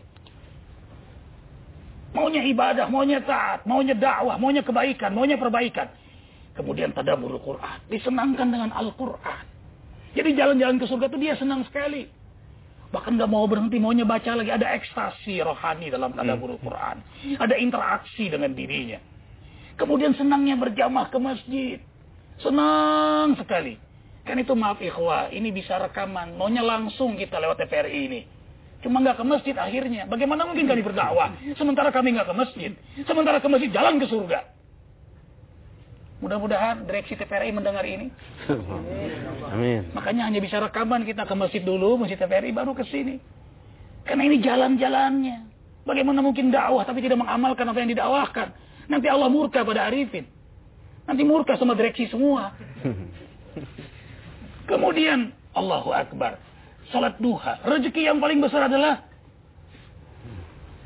Maunya 2.15 2.41
ibadah, 2.47 2.87
maunya 2.87 3.19
taat, 3.19 3.67
maunya 3.67 3.97
dakwah, 3.97 4.39
maunya 4.39 4.63
kebaikan, 4.63 5.11
maunya 5.11 5.35
perbaikan. 5.35 5.91
Kemudian 6.55 6.93
tadabur 6.93 7.35
Quran. 7.41 7.77
Disenangkan 7.89 8.47
dengan 8.47 8.69
Al-Quran. 8.73 9.43
Jadi 10.17 10.29
jalan-jalan 10.33 10.81
ke 10.81 10.85
surga 10.89 11.05
itu 11.13 11.17
dia 11.21 11.33
senang 11.37 11.61
sekali. 11.67 12.09
Bahkan 12.97 13.13
nggak 13.13 13.29
mau 13.29 13.45
berhenti, 13.45 13.77
maunya 13.77 14.09
baca 14.09 14.33
lagi. 14.33 14.49
Ada 14.49 14.73
ekstasi 14.73 15.37
rohani 15.45 15.93
dalam 15.93 16.17
tadabur 16.17 16.57
Quran. 16.57 16.97
Ada 17.37 17.53
interaksi 17.61 18.25
dengan 18.25 18.57
dirinya. 18.57 18.97
Kemudian 19.77 20.17
senangnya 20.17 20.57
berjamaah 20.57 21.13
ke 21.13 21.21
masjid. 21.21 21.77
Senang 22.41 23.37
sekali. 23.37 23.77
Kan 24.25 24.41
itu 24.41 24.57
maaf 24.57 24.81
ikhwah, 24.81 25.29
ini 25.29 25.53
bisa 25.53 25.77
rekaman. 25.77 26.33
Maunya 26.41 26.65
langsung 26.65 27.13
kita 27.13 27.37
lewat 27.37 27.61
TVRI 27.61 28.01
ini. 28.09 28.21
Cuma 28.81 28.97
nggak 29.05 29.21
ke 29.21 29.25
masjid 29.29 29.53
akhirnya. 29.53 30.09
Bagaimana 30.09 30.49
mungkin 30.49 30.65
kami 30.65 30.81
berdakwah? 30.81 31.37
Sementara 31.53 31.93
kami 31.93 32.17
nggak 32.17 32.33
ke 32.33 32.35
masjid. 32.35 32.71
Sementara 33.05 33.37
ke 33.37 33.45
masjid 33.45 33.69
jalan 33.69 34.01
ke 34.01 34.09
surga. 34.09 34.56
Mudah-mudahan 36.17 36.89
direksi 36.89 37.13
TVRI 37.13 37.53
mendengar 37.53 37.85
ini. 37.85 38.09
Amin. 39.53 39.85
Makanya 39.93 40.25
hanya 40.25 40.41
bisa 40.41 40.57
rekaman 40.57 41.05
kita 41.05 41.29
ke 41.29 41.33
masjid 41.37 41.61
dulu, 41.61 42.01
masjid 42.01 42.17
TVRI 42.17 42.49
baru 42.57 42.73
ke 42.73 42.81
sini. 42.89 43.21
Karena 44.01 44.25
ini 44.25 44.41
jalan-jalannya. 44.41 45.37
Bagaimana 45.85 46.19
mungkin 46.25 46.49
dakwah 46.49 46.83
tapi 46.83 47.05
tidak 47.05 47.21
mengamalkan 47.21 47.69
apa 47.69 47.77
yang 47.79 47.91
didakwahkan. 47.93 48.47
Nanti 48.89 49.07
Allah 49.07 49.29
murka 49.29 49.61
pada 49.61 49.87
Arifin. 49.87 50.25
Nanti 51.05 51.21
murka 51.23 51.55
sama 51.55 51.77
direksi 51.77 52.09
semua. 52.09 52.51
Kemudian 54.71 55.31
Allahu 55.55 55.93
Akbar. 55.93 56.41
Salat 56.91 57.15
duha. 57.21 57.61
Rezeki 57.63 58.09
yang 58.09 58.17
paling 58.19 58.41
besar 58.41 58.67
adalah 58.67 59.05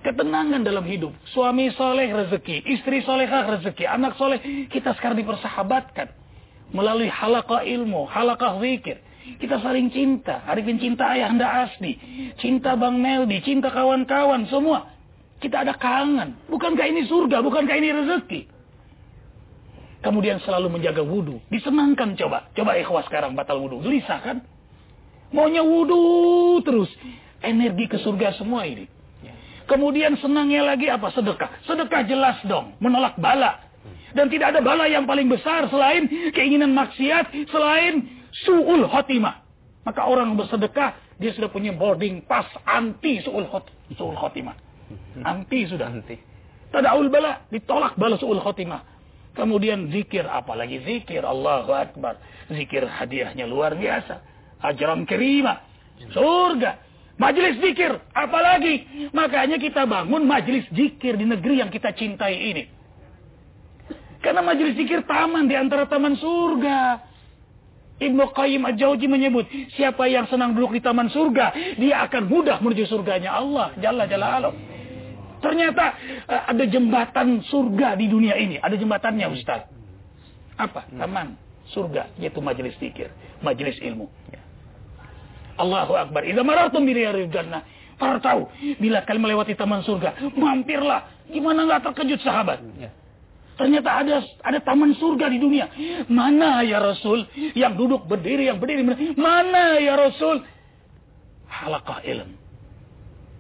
ketenangan 0.02 0.62
dalam 0.66 0.86
hidup. 0.86 1.14
Suami 1.32 1.70
soleh 1.78 2.10
rezeki, 2.10 2.66
istri 2.68 3.06
solehah 3.06 3.58
rezeki, 3.58 3.86
anak 3.86 4.18
soleh. 4.18 4.42
Kita 4.68 4.98
sekarang 4.98 5.22
dipersahabatkan 5.22 6.10
melalui 6.74 7.08
halakah 7.08 7.64
ilmu, 7.64 8.10
halakah 8.10 8.60
zikir. 8.60 9.00
Kita 9.38 9.62
saling 9.62 9.94
cinta. 9.94 10.42
Arifin 10.50 10.82
cinta 10.82 11.14
ayah 11.14 11.30
anda 11.30 11.48
asli. 11.70 11.96
Cinta 12.42 12.74
Bang 12.74 12.98
Meldi, 12.98 13.40
cinta 13.46 13.70
kawan-kawan, 13.70 14.50
semua. 14.50 14.90
Kita 15.38 15.62
ada 15.62 15.78
kangen. 15.78 16.38
Bukankah 16.50 16.86
ini 16.86 17.06
surga? 17.06 17.42
Bukankah 17.42 17.76
ini 17.78 17.90
rezeki? 17.94 18.42
Kemudian 20.02 20.42
selalu 20.42 20.82
menjaga 20.82 21.06
wudhu. 21.06 21.38
Disenangkan 21.54 22.18
coba. 22.18 22.50
Coba 22.58 22.78
ikhwas 22.82 23.06
sekarang 23.06 23.38
batal 23.38 23.62
wudhu. 23.62 23.86
Gelisah 23.86 24.20
kan? 24.22 24.38
Maunya 25.30 25.62
wudhu 25.62 26.58
terus. 26.66 26.90
Energi 27.42 27.86
ke 27.90 28.02
surga 28.02 28.38
semua 28.38 28.66
ini. 28.66 28.90
Kemudian 29.72 30.20
senangnya 30.20 30.68
lagi 30.68 30.92
apa? 30.92 31.08
Sedekah. 31.16 31.64
Sedekah 31.64 32.04
jelas 32.04 32.44
dong. 32.44 32.76
Menolak 32.84 33.16
bala. 33.16 33.64
Dan 34.12 34.28
tidak 34.28 34.52
ada 34.52 34.60
bala 34.60 34.84
yang 34.92 35.08
paling 35.08 35.32
besar 35.32 35.72
selain 35.72 36.12
keinginan 36.36 36.76
maksiat. 36.76 37.32
Selain 37.48 38.04
su'ul 38.44 38.84
khotimah. 38.92 39.40
Maka 39.88 40.04
orang 40.04 40.36
bersedekah, 40.36 40.94
dia 41.18 41.32
sudah 41.32 41.48
punya 41.48 41.72
boarding 41.72 42.28
pass 42.28 42.46
anti 42.68 43.24
su'ul 43.24 43.48
khot 43.48 43.72
su'ul 43.96 44.20
khotimah. 44.20 44.60
Anti 45.24 45.64
sudah. 45.72 45.88
Nanti. 45.88 46.20
Tada'ul 46.76 47.08
bala, 47.08 47.48
ditolak 47.48 47.96
bala 47.96 48.20
su'ul 48.20 48.44
khotimah. 48.44 48.84
Kemudian 49.32 49.88
zikir, 49.88 50.28
apalagi 50.28 50.84
zikir. 50.84 51.24
Allahu 51.24 51.72
Akbar. 51.72 52.20
Zikir 52.52 52.84
hadiahnya 52.84 53.48
luar 53.48 53.80
biasa. 53.80 54.20
Ajran 54.60 55.08
kerima. 55.08 55.64
Surga. 56.12 56.91
Majelis 57.22 57.62
zikir, 57.62 58.02
apalagi. 58.18 59.06
Makanya 59.14 59.62
kita 59.62 59.86
bangun 59.86 60.26
majelis 60.26 60.66
zikir 60.74 61.14
di 61.22 61.30
negeri 61.30 61.62
yang 61.62 61.70
kita 61.70 61.94
cintai 61.94 62.34
ini. 62.34 62.64
Karena 64.26 64.42
majelis 64.42 64.74
zikir 64.74 65.06
taman 65.06 65.46
di 65.46 65.54
antara 65.54 65.86
taman 65.86 66.18
surga. 66.18 67.10
Ibnu 68.02 68.34
Qayyim 68.34 68.66
Al-Jauzi 68.66 69.06
menyebut, 69.06 69.46
siapa 69.78 70.10
yang 70.10 70.26
senang 70.26 70.58
duduk 70.58 70.74
di 70.74 70.82
taman 70.82 71.14
surga, 71.14 71.78
dia 71.78 72.02
akan 72.10 72.26
mudah 72.26 72.58
menuju 72.58 72.90
surganya 72.90 73.38
Allah. 73.38 73.78
Jalla 73.78 74.10
Jalla 74.10 74.28
Allah. 74.42 74.54
Ternyata 75.46 75.86
eh, 76.26 76.42
ada 76.50 76.64
jembatan 76.66 77.46
surga 77.46 77.94
di 78.02 78.10
dunia 78.10 78.34
ini. 78.34 78.58
Ada 78.58 78.74
jembatannya 78.82 79.30
Ustaz. 79.30 79.70
Apa? 80.58 80.90
Taman 80.90 81.38
surga, 81.70 82.10
yaitu 82.18 82.42
majelis 82.42 82.74
zikir, 82.82 83.14
majelis 83.46 83.78
ilmu. 83.78 84.10
Allahu 85.62 85.94
Akbar. 85.94 86.26
Idza 86.26 86.42
marartum 86.42 86.82
bi 86.84 86.98
riyadil 86.98 87.30
jannah. 87.30 87.62
Para 88.02 88.18
tahu, 88.18 88.50
bila 88.82 89.06
kalian 89.06 89.22
melewati 89.30 89.54
taman 89.54 89.86
surga, 89.86 90.34
mampirlah. 90.34 91.22
Gimana 91.30 91.70
nggak 91.70 91.94
terkejut 91.94 92.26
sahabat? 92.26 92.58
Ternyata 93.62 93.90
ada 93.94 94.26
ada 94.42 94.60
taman 94.66 94.98
surga 94.98 95.30
di 95.30 95.38
dunia. 95.38 95.70
Mana 96.10 96.66
ya 96.66 96.82
Rasul? 96.82 97.30
Yang 97.54 97.74
duduk 97.78 98.02
berdiri, 98.10 98.50
yang 98.50 98.58
berdiri. 98.58 98.82
Mana 99.14 99.78
ya 99.78 99.94
Rasul? 99.94 100.42
Halakah 101.46 102.02
ilm. 102.02 102.34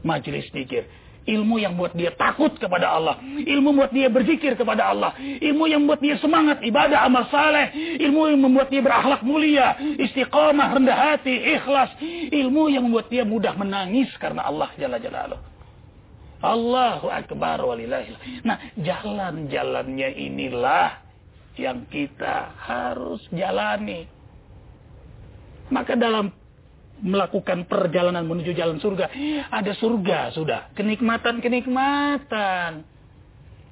Majelis 0.05 0.45
zikir. 0.53 0.85
Ilmu 1.21 1.61
yang 1.61 1.77
buat 1.77 1.93
dia 1.93 2.09
takut 2.17 2.49
kepada 2.57 2.97
Allah. 2.97 3.21
Ilmu 3.21 3.77
buat 3.77 3.93
dia 3.93 4.09
berzikir 4.09 4.57
kepada 4.57 4.89
Allah. 4.89 5.13
Ilmu 5.21 5.69
yang 5.69 5.85
buat 5.85 6.01
dia 6.01 6.17
semangat 6.17 6.65
ibadah 6.65 7.05
amal 7.05 7.29
saleh. 7.29 7.69
Ilmu 8.01 8.33
yang 8.33 8.41
membuat 8.41 8.73
dia 8.73 8.81
berakhlak 8.81 9.21
mulia. 9.21 9.77
Istiqamah, 10.01 10.81
rendah 10.81 10.97
hati, 10.97 11.35
ikhlas. 11.61 11.93
Ilmu 12.33 12.73
yang 12.73 12.89
membuat 12.89 13.13
dia 13.13 13.21
mudah 13.21 13.53
menangis 13.53 14.09
karena 14.17 14.49
Allah 14.49 14.73
Jalla 14.81 14.97
Jalaluh. 14.97 15.37
Allahu 16.41 17.13
Akbar 17.13 17.61
walillahil. 17.61 18.17
Nah, 18.41 18.57
jalan-jalannya 18.81 20.09
inilah 20.17 21.05
yang 21.53 21.85
kita 21.85 22.49
harus 22.65 23.21
jalani. 23.29 24.09
Maka 25.69 25.93
dalam 25.93 26.33
melakukan 27.01 27.65
perjalanan 27.65 28.25
menuju 28.25 28.53
jalan 28.53 28.77
surga. 28.77 29.09
Ada 29.49 29.73
surga 29.77 30.33
sudah. 30.33 30.69
Kenikmatan-kenikmatan. 30.77 32.85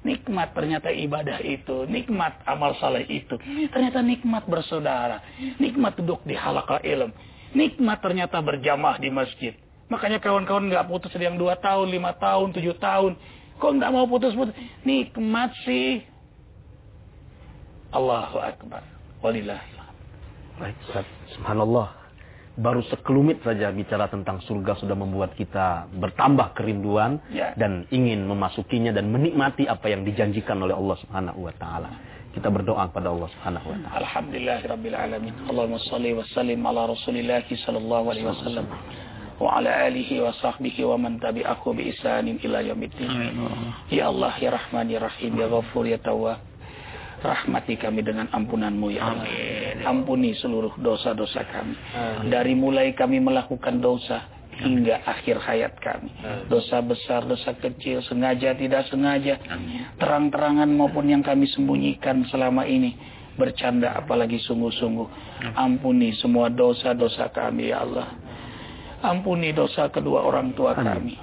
Nikmat 0.00 0.56
ternyata 0.56 0.88
ibadah 0.90 1.38
itu. 1.44 1.86
Nikmat 1.86 2.42
amal 2.48 2.74
saleh 2.80 3.04
itu. 3.06 3.36
Ternyata 3.70 4.02
nikmat 4.02 4.48
bersaudara. 4.48 5.22
Nikmat 5.60 6.00
duduk 6.00 6.24
di 6.26 6.34
halaqah 6.34 6.82
ilm. 6.82 7.12
Nikmat 7.52 8.00
ternyata 8.00 8.40
berjamaah 8.40 8.98
di 8.98 9.10
masjid. 9.12 9.54
Makanya 9.90 10.22
kawan-kawan 10.22 10.70
nggak 10.70 10.86
putus 10.86 11.10
yang 11.18 11.34
dua 11.34 11.58
tahun, 11.58 11.90
lima 11.90 12.14
tahun, 12.14 12.54
tujuh 12.54 12.78
tahun. 12.78 13.18
Kok 13.60 13.72
nggak 13.76 13.92
mau 13.92 14.08
putus-putus? 14.08 14.56
Nikmat 14.86 15.52
sih. 15.66 16.00
Allahu 17.92 18.38
Akbar. 18.38 18.86
Walillahillah. 19.20 19.88
Baik. 20.62 20.78
Subhanallah. 21.36 21.99
Baru 22.60 22.84
sekelumit 22.84 23.40
saja 23.40 23.72
bicara 23.72 24.12
tentang 24.12 24.44
surga 24.44 24.76
sudah 24.76 24.92
membuat 24.92 25.32
kita 25.32 25.88
bertambah 25.96 26.52
kerinduan 26.52 27.16
Ya. 27.32 27.56
dan 27.56 27.88
ingin 27.88 28.28
memasukinya 28.28 28.92
dan 28.92 29.08
menikmati 29.08 29.64
apa 29.64 29.88
yang 29.88 30.04
dijanjikan 30.04 30.60
oleh 30.60 30.76
Allah 30.76 30.96
Subhanahu 31.00 31.48
wa 31.48 31.54
taala. 31.56 31.90
Kita 32.30 32.52
berdoa 32.52 32.84
kepada 32.92 33.08
Allah 33.10 33.32
Subhanahu 33.32 33.64
wa 33.64 33.76
taala. 33.80 33.96
Alhamdulillahirabbil 34.04 34.92
alamin. 34.94 35.32
Allahumma 35.48 35.80
shalli 35.88 36.12
wa 36.12 36.22
sallim 36.36 36.60
ala 36.60 36.84
Rasulillah 36.92 37.40
sallallahu 37.48 38.06
alaihi 38.12 38.28
wasallam 38.28 38.66
wa 39.40 39.56
ala 39.56 39.72
alihi 39.88 40.20
wa 40.20 40.28
sahbihi 40.36 40.84
wa 40.84 41.00
man 41.00 41.16
tabi'ahu 41.16 41.72
bi 41.72 41.88
ihsanin 41.96 42.36
ila 42.44 42.60
yaumiddin. 42.60 43.08
Ya 43.88 44.12
Allah 44.12 44.36
ya 44.36 44.52
Rahman 44.52 44.92
ya 44.92 45.00
Rahim 45.00 45.32
ya 45.32 45.48
Ghafur 45.48 45.88
ya 45.88 45.96
Tawwab. 45.96 46.49
Rahmati 47.20 47.76
kami 47.76 48.00
dengan 48.00 48.32
ampunanmu 48.32 48.96
ya 48.96 49.12
Allah. 49.12 49.28
Ampuni 49.84 50.32
seluruh 50.36 50.72
dosa-dosa 50.80 51.44
kami. 51.44 51.76
Dari 52.32 52.56
mulai 52.56 52.96
kami 52.96 53.20
melakukan 53.20 53.76
dosa 53.78 54.24
hingga 54.60 55.04
akhir 55.04 55.40
hayat 55.40 55.76
kami. 55.80 56.12
Dosa 56.48 56.80
besar, 56.80 57.24
dosa 57.24 57.52
kecil, 57.56 58.00
sengaja, 58.04 58.56
tidak 58.56 58.88
sengaja. 58.88 59.36
Terang-terangan 59.96 60.68
maupun 60.68 61.08
yang 61.08 61.20
kami 61.20 61.44
sembunyikan 61.48 62.24
selama 62.28 62.64
ini. 62.64 62.96
Bercanda 63.36 63.96
apalagi 63.96 64.36
sungguh-sungguh. 64.44 65.08
Ampuni 65.56 66.12
semua 66.20 66.48
dosa-dosa 66.52 67.28
kami 67.32 67.72
ya 67.72 67.84
Allah. 67.84 68.08
Ampuni 69.00 69.56
dosa 69.56 69.88
kedua 69.88 70.28
orang 70.28 70.52
tua 70.52 70.76
kami. 70.76 71.16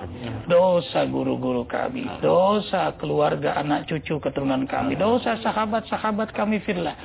Dosa 0.50 1.06
guru-guru 1.06 1.62
kami. 1.70 2.10
Dosa 2.26 2.98
keluarga 2.98 3.54
anak 3.54 3.86
cucu 3.86 4.18
keturunan 4.18 4.66
kami. 4.66 4.98
Dosa 4.98 5.38
sahabat-sahabat 5.46 6.34
kami 6.34 6.58
fillah. 6.66 6.98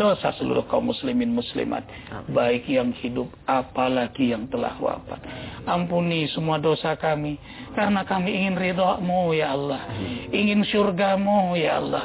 Dosa 0.00 0.32
seluruh 0.40 0.64
kaum 0.64 0.88
muslimin 0.88 1.28
muslimat. 1.28 1.84
Baik 2.32 2.64
yang 2.72 2.96
hidup 3.04 3.28
apalagi 3.44 4.32
yang 4.32 4.48
telah 4.48 4.72
wafat. 4.80 5.20
Ampuni 5.68 6.24
semua 6.32 6.56
dosa 6.56 6.96
kami. 6.96 7.36
Karena 7.76 8.08
kami 8.08 8.32
ingin 8.32 8.56
ridhamu 8.56 9.36
ya 9.36 9.52
Allah. 9.52 9.92
Ingin 10.32 10.64
surgamu 10.64 11.52
ya 11.60 11.84
Allah. 11.84 12.04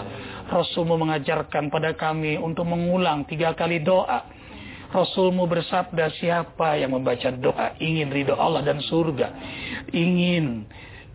Rasulmu 0.49 0.97
mengajarkan 0.97 1.71
pada 1.71 1.95
kami 1.95 2.35
untuk 2.35 2.67
mengulang 2.67 3.23
tiga 3.29 3.55
kali 3.55 3.79
doa. 3.79 4.38
Rasulmu 4.89 5.45
bersabda 5.45 6.09
siapa 6.17 6.81
yang 6.81 6.97
membaca 6.97 7.29
doa 7.29 7.77
ingin 7.77 8.09
ridho 8.09 8.33
Allah 8.33 8.65
dan 8.65 8.81
surga. 8.81 9.27
Ingin 9.93 10.65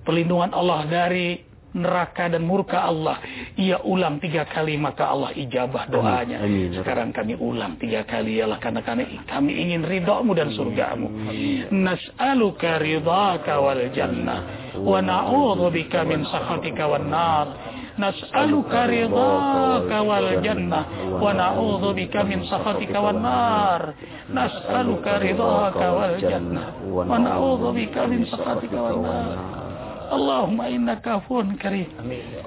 perlindungan 0.07 0.55
Allah 0.55 0.87
dari 0.87 1.43
neraka 1.75 2.31
dan 2.31 2.47
murka 2.47 2.87
Allah. 2.87 3.19
Ia 3.59 3.83
ulang 3.83 4.23
tiga 4.23 4.47
kali 4.47 4.79
maka 4.79 5.11
Allah 5.11 5.35
ijabah 5.35 5.91
doanya. 5.91 6.47
Amin. 6.47 6.71
Sekarang 6.71 7.11
kami 7.11 7.35
ulang 7.35 7.75
tiga 7.83 8.07
kali 8.07 8.39
Allah 8.39 8.63
karena 8.63 8.81
kami, 8.87 9.05
kami 9.27 9.53
ingin 9.59 9.83
ridhomu 9.83 10.33
dan 10.39 10.55
surgamu. 10.55 11.11
Nas'aluka 11.75 12.79
ridhaka 12.79 13.59
wal 13.59 13.91
jannah. 13.91 14.71
Wa 14.79 15.03
na'udzubika 15.03 16.07
min 16.07 16.23
sakhatika 16.31 16.87
wan 16.87 17.11
nar 17.11 17.47
nas'aluka 17.99 18.91
ridhaka 18.91 19.87
kawal 19.87 20.27
jannah 20.43 20.85
wa 21.23 21.31
na'udzu 21.31 21.91
bika 21.95 22.27
min 22.27 22.43
sakhatika 22.51 22.99
wan 22.99 23.23
nar 23.23 23.95
nas'aluka 24.31 25.23
ridhaka 25.23 25.87
wal 25.95 26.15
jannah 26.19 26.75
wa 26.83 27.07
na'udzu 27.07 27.71
bika 27.75 28.03
min 28.11 28.27
sakhatika 28.27 28.79
wan 28.79 29.05
Allahumma 30.05 30.69
innaka 30.69 31.19
afuwun 31.23 31.57
karim 31.59 31.89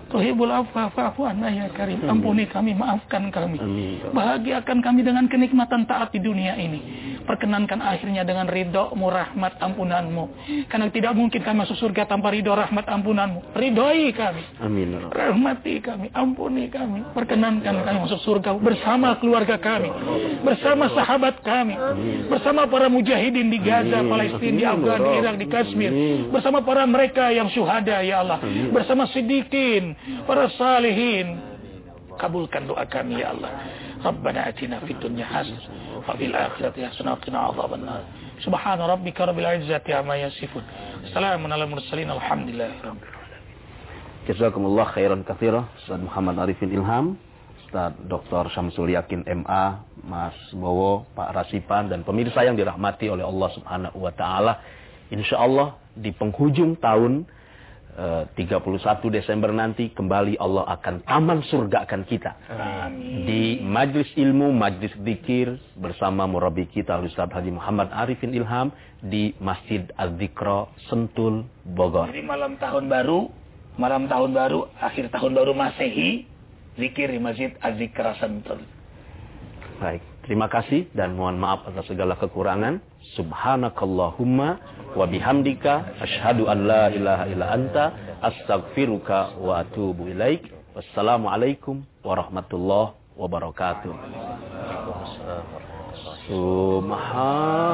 Tuhibul 0.08 0.48
afwa 0.48 0.88
fa'fu 0.88 1.28
anna 1.28 1.52
ya 1.52 1.68
karim. 1.76 2.00
Ampuni 2.08 2.48
kami, 2.48 2.72
maafkan 2.72 3.28
kami. 3.28 3.60
Bahagiakan 4.16 4.80
kami 4.80 5.04
dengan 5.04 5.28
kenikmatan 5.28 5.84
taat 5.84 6.16
di 6.16 6.24
dunia 6.24 6.56
ini. 6.56 6.80
Perkenankan 7.28 7.84
akhirnya 7.84 8.24
dengan 8.24 8.48
ridhomu, 8.48 9.12
rahmat, 9.12 9.60
ampunanmu. 9.60 10.24
Karena 10.72 10.88
tidak 10.88 11.12
mungkin 11.12 11.44
kami 11.44 11.68
masuk 11.68 11.76
surga 11.76 12.08
tanpa 12.08 12.32
ridho, 12.32 12.56
rahmat, 12.56 12.88
ampunanmu. 12.88 13.52
Ridhoi 13.52 14.16
kami. 14.16 14.44
Amin. 14.64 14.96
Rahmati 15.12 15.84
kami, 15.84 16.08
ampuni 16.16 16.72
kami. 16.72 17.04
Perkenankan 17.12 17.84
kami 17.84 17.98
masuk 18.08 18.24
surga 18.24 18.56
bersama 18.56 19.20
keluarga 19.20 19.60
kami. 19.60 19.92
Bersama 20.40 20.88
sahabat 20.96 21.44
kami. 21.44 21.76
Bersama 22.32 22.64
para 22.72 22.88
mujahidin 22.88 23.52
di 23.52 23.60
Gaza, 23.60 24.00
Palestina, 24.08 24.56
di 24.56 24.64
Afgan, 24.64 25.00
di 25.04 25.12
Irak, 25.20 25.36
di 25.36 25.48
Kashmir. 25.52 25.92
Bersama 26.32 26.64
para 26.64 26.88
mereka 26.88 27.28
yang 27.36 27.52
syuhada, 27.52 28.00
ya 28.08 28.24
Allah. 28.24 28.40
Bersama 28.72 29.04
sidikin, 29.12 29.97
para 30.26 30.50
salihin. 30.56 31.40
Kabulkan 32.18 32.66
doa 32.66 32.82
kami 32.90 33.22
ya 33.22 33.30
Allah. 33.30 33.54
Rabbana 34.02 34.50
atina 34.50 34.82
fid 34.82 34.98
dunya 34.98 35.22
hasanah 35.22 36.02
wa 36.02 36.14
fil 36.18 36.34
akhirati 36.34 36.82
hasanah 36.82 37.14
wa 37.14 37.22
qina 37.22 37.38
adzabannar. 37.54 38.02
Subhana 38.42 38.90
rabbika 38.90 39.30
rabbil 39.30 39.46
izzati 39.62 39.94
amma 39.94 40.18
yasifun. 40.18 40.66
Assalamun 41.06 41.54
ala 41.54 41.70
mursalin 41.70 42.10
alhamdulillahi 42.10 42.82
rabbil 42.82 43.18
Jazakumullah 44.28 44.92
khairan 44.92 45.24
katsira 45.24 45.72
Ustaz 45.80 46.04
Muhammad 46.04 46.36
Arifin 46.44 46.68
Ilham, 46.68 47.16
Ustaz 47.64 47.96
Dr. 48.12 48.52
Syamsul 48.52 48.92
Yakin 48.92 49.24
MA, 49.24 49.88
Mas 50.04 50.36
Bowo, 50.52 51.08
Pak 51.16 51.32
Rasipan 51.32 51.88
dan 51.88 52.04
pemirsa 52.04 52.44
yang 52.44 52.60
dirahmati 52.60 53.08
oleh 53.08 53.24
Allah 53.24 53.50
Subhanahu 53.56 54.04
wa 54.04 54.12
taala. 54.12 54.60
Insyaallah 55.16 55.80
di 55.96 56.12
penghujung 56.12 56.76
tahun 56.76 57.24
31 57.98 59.10
Desember 59.10 59.50
nanti 59.50 59.90
kembali 59.90 60.38
Allah 60.38 60.70
akan 60.78 61.02
taman 61.02 61.42
surgakan 61.50 62.06
kita. 62.06 62.38
Di 63.26 63.58
majlis 63.66 64.14
ilmu, 64.14 64.54
majlis 64.54 64.94
dikir 65.02 65.58
bersama 65.74 66.30
murabi 66.30 66.70
kita 66.70 67.02
Ustaz 67.02 67.34
Haji 67.34 67.50
Muhammad 67.50 67.90
Arifin 67.90 68.38
Ilham 68.38 68.70
di 69.02 69.34
Masjid 69.42 69.90
Az-Zikra 69.98 70.70
Sentul 70.94 71.50
Bogor. 71.74 72.14
Jadi 72.14 72.22
malam 72.22 72.62
tahun 72.62 72.86
baru, 72.86 73.34
malam 73.82 74.06
tahun 74.06 74.30
baru, 74.30 74.70
akhir 74.78 75.10
tahun 75.10 75.34
baru 75.34 75.58
Masehi, 75.58 76.30
zikir 76.78 77.10
di 77.10 77.18
Masjid 77.18 77.58
Az-Zikra 77.66 78.14
Sentul. 78.22 78.62
Baik, 79.82 80.06
terima 80.26 80.46
kasih 80.50 80.86
dan 80.94 81.18
mohon 81.18 81.42
maaf 81.42 81.66
atas 81.66 81.90
segala 81.90 82.14
kekurangan. 82.18 82.78
Subhanakallahumma 83.16 84.58
wa 84.96 85.06
bihamdika 85.08 86.02
asyhadu 86.02 86.50
an 86.50 86.68
la 86.68 86.90
ilaha 86.92 87.24
illa 87.30 87.46
anta 87.54 87.92
astaghfiruka 88.22 89.38
wa 89.40 89.64
atubu 89.64 90.08
ilaik. 90.12 90.44
Wassalamualaikum 90.76 91.84
warahmatullahi 92.04 92.92
wabarakatuh. 93.18 93.94
Subhanallah 96.28 97.68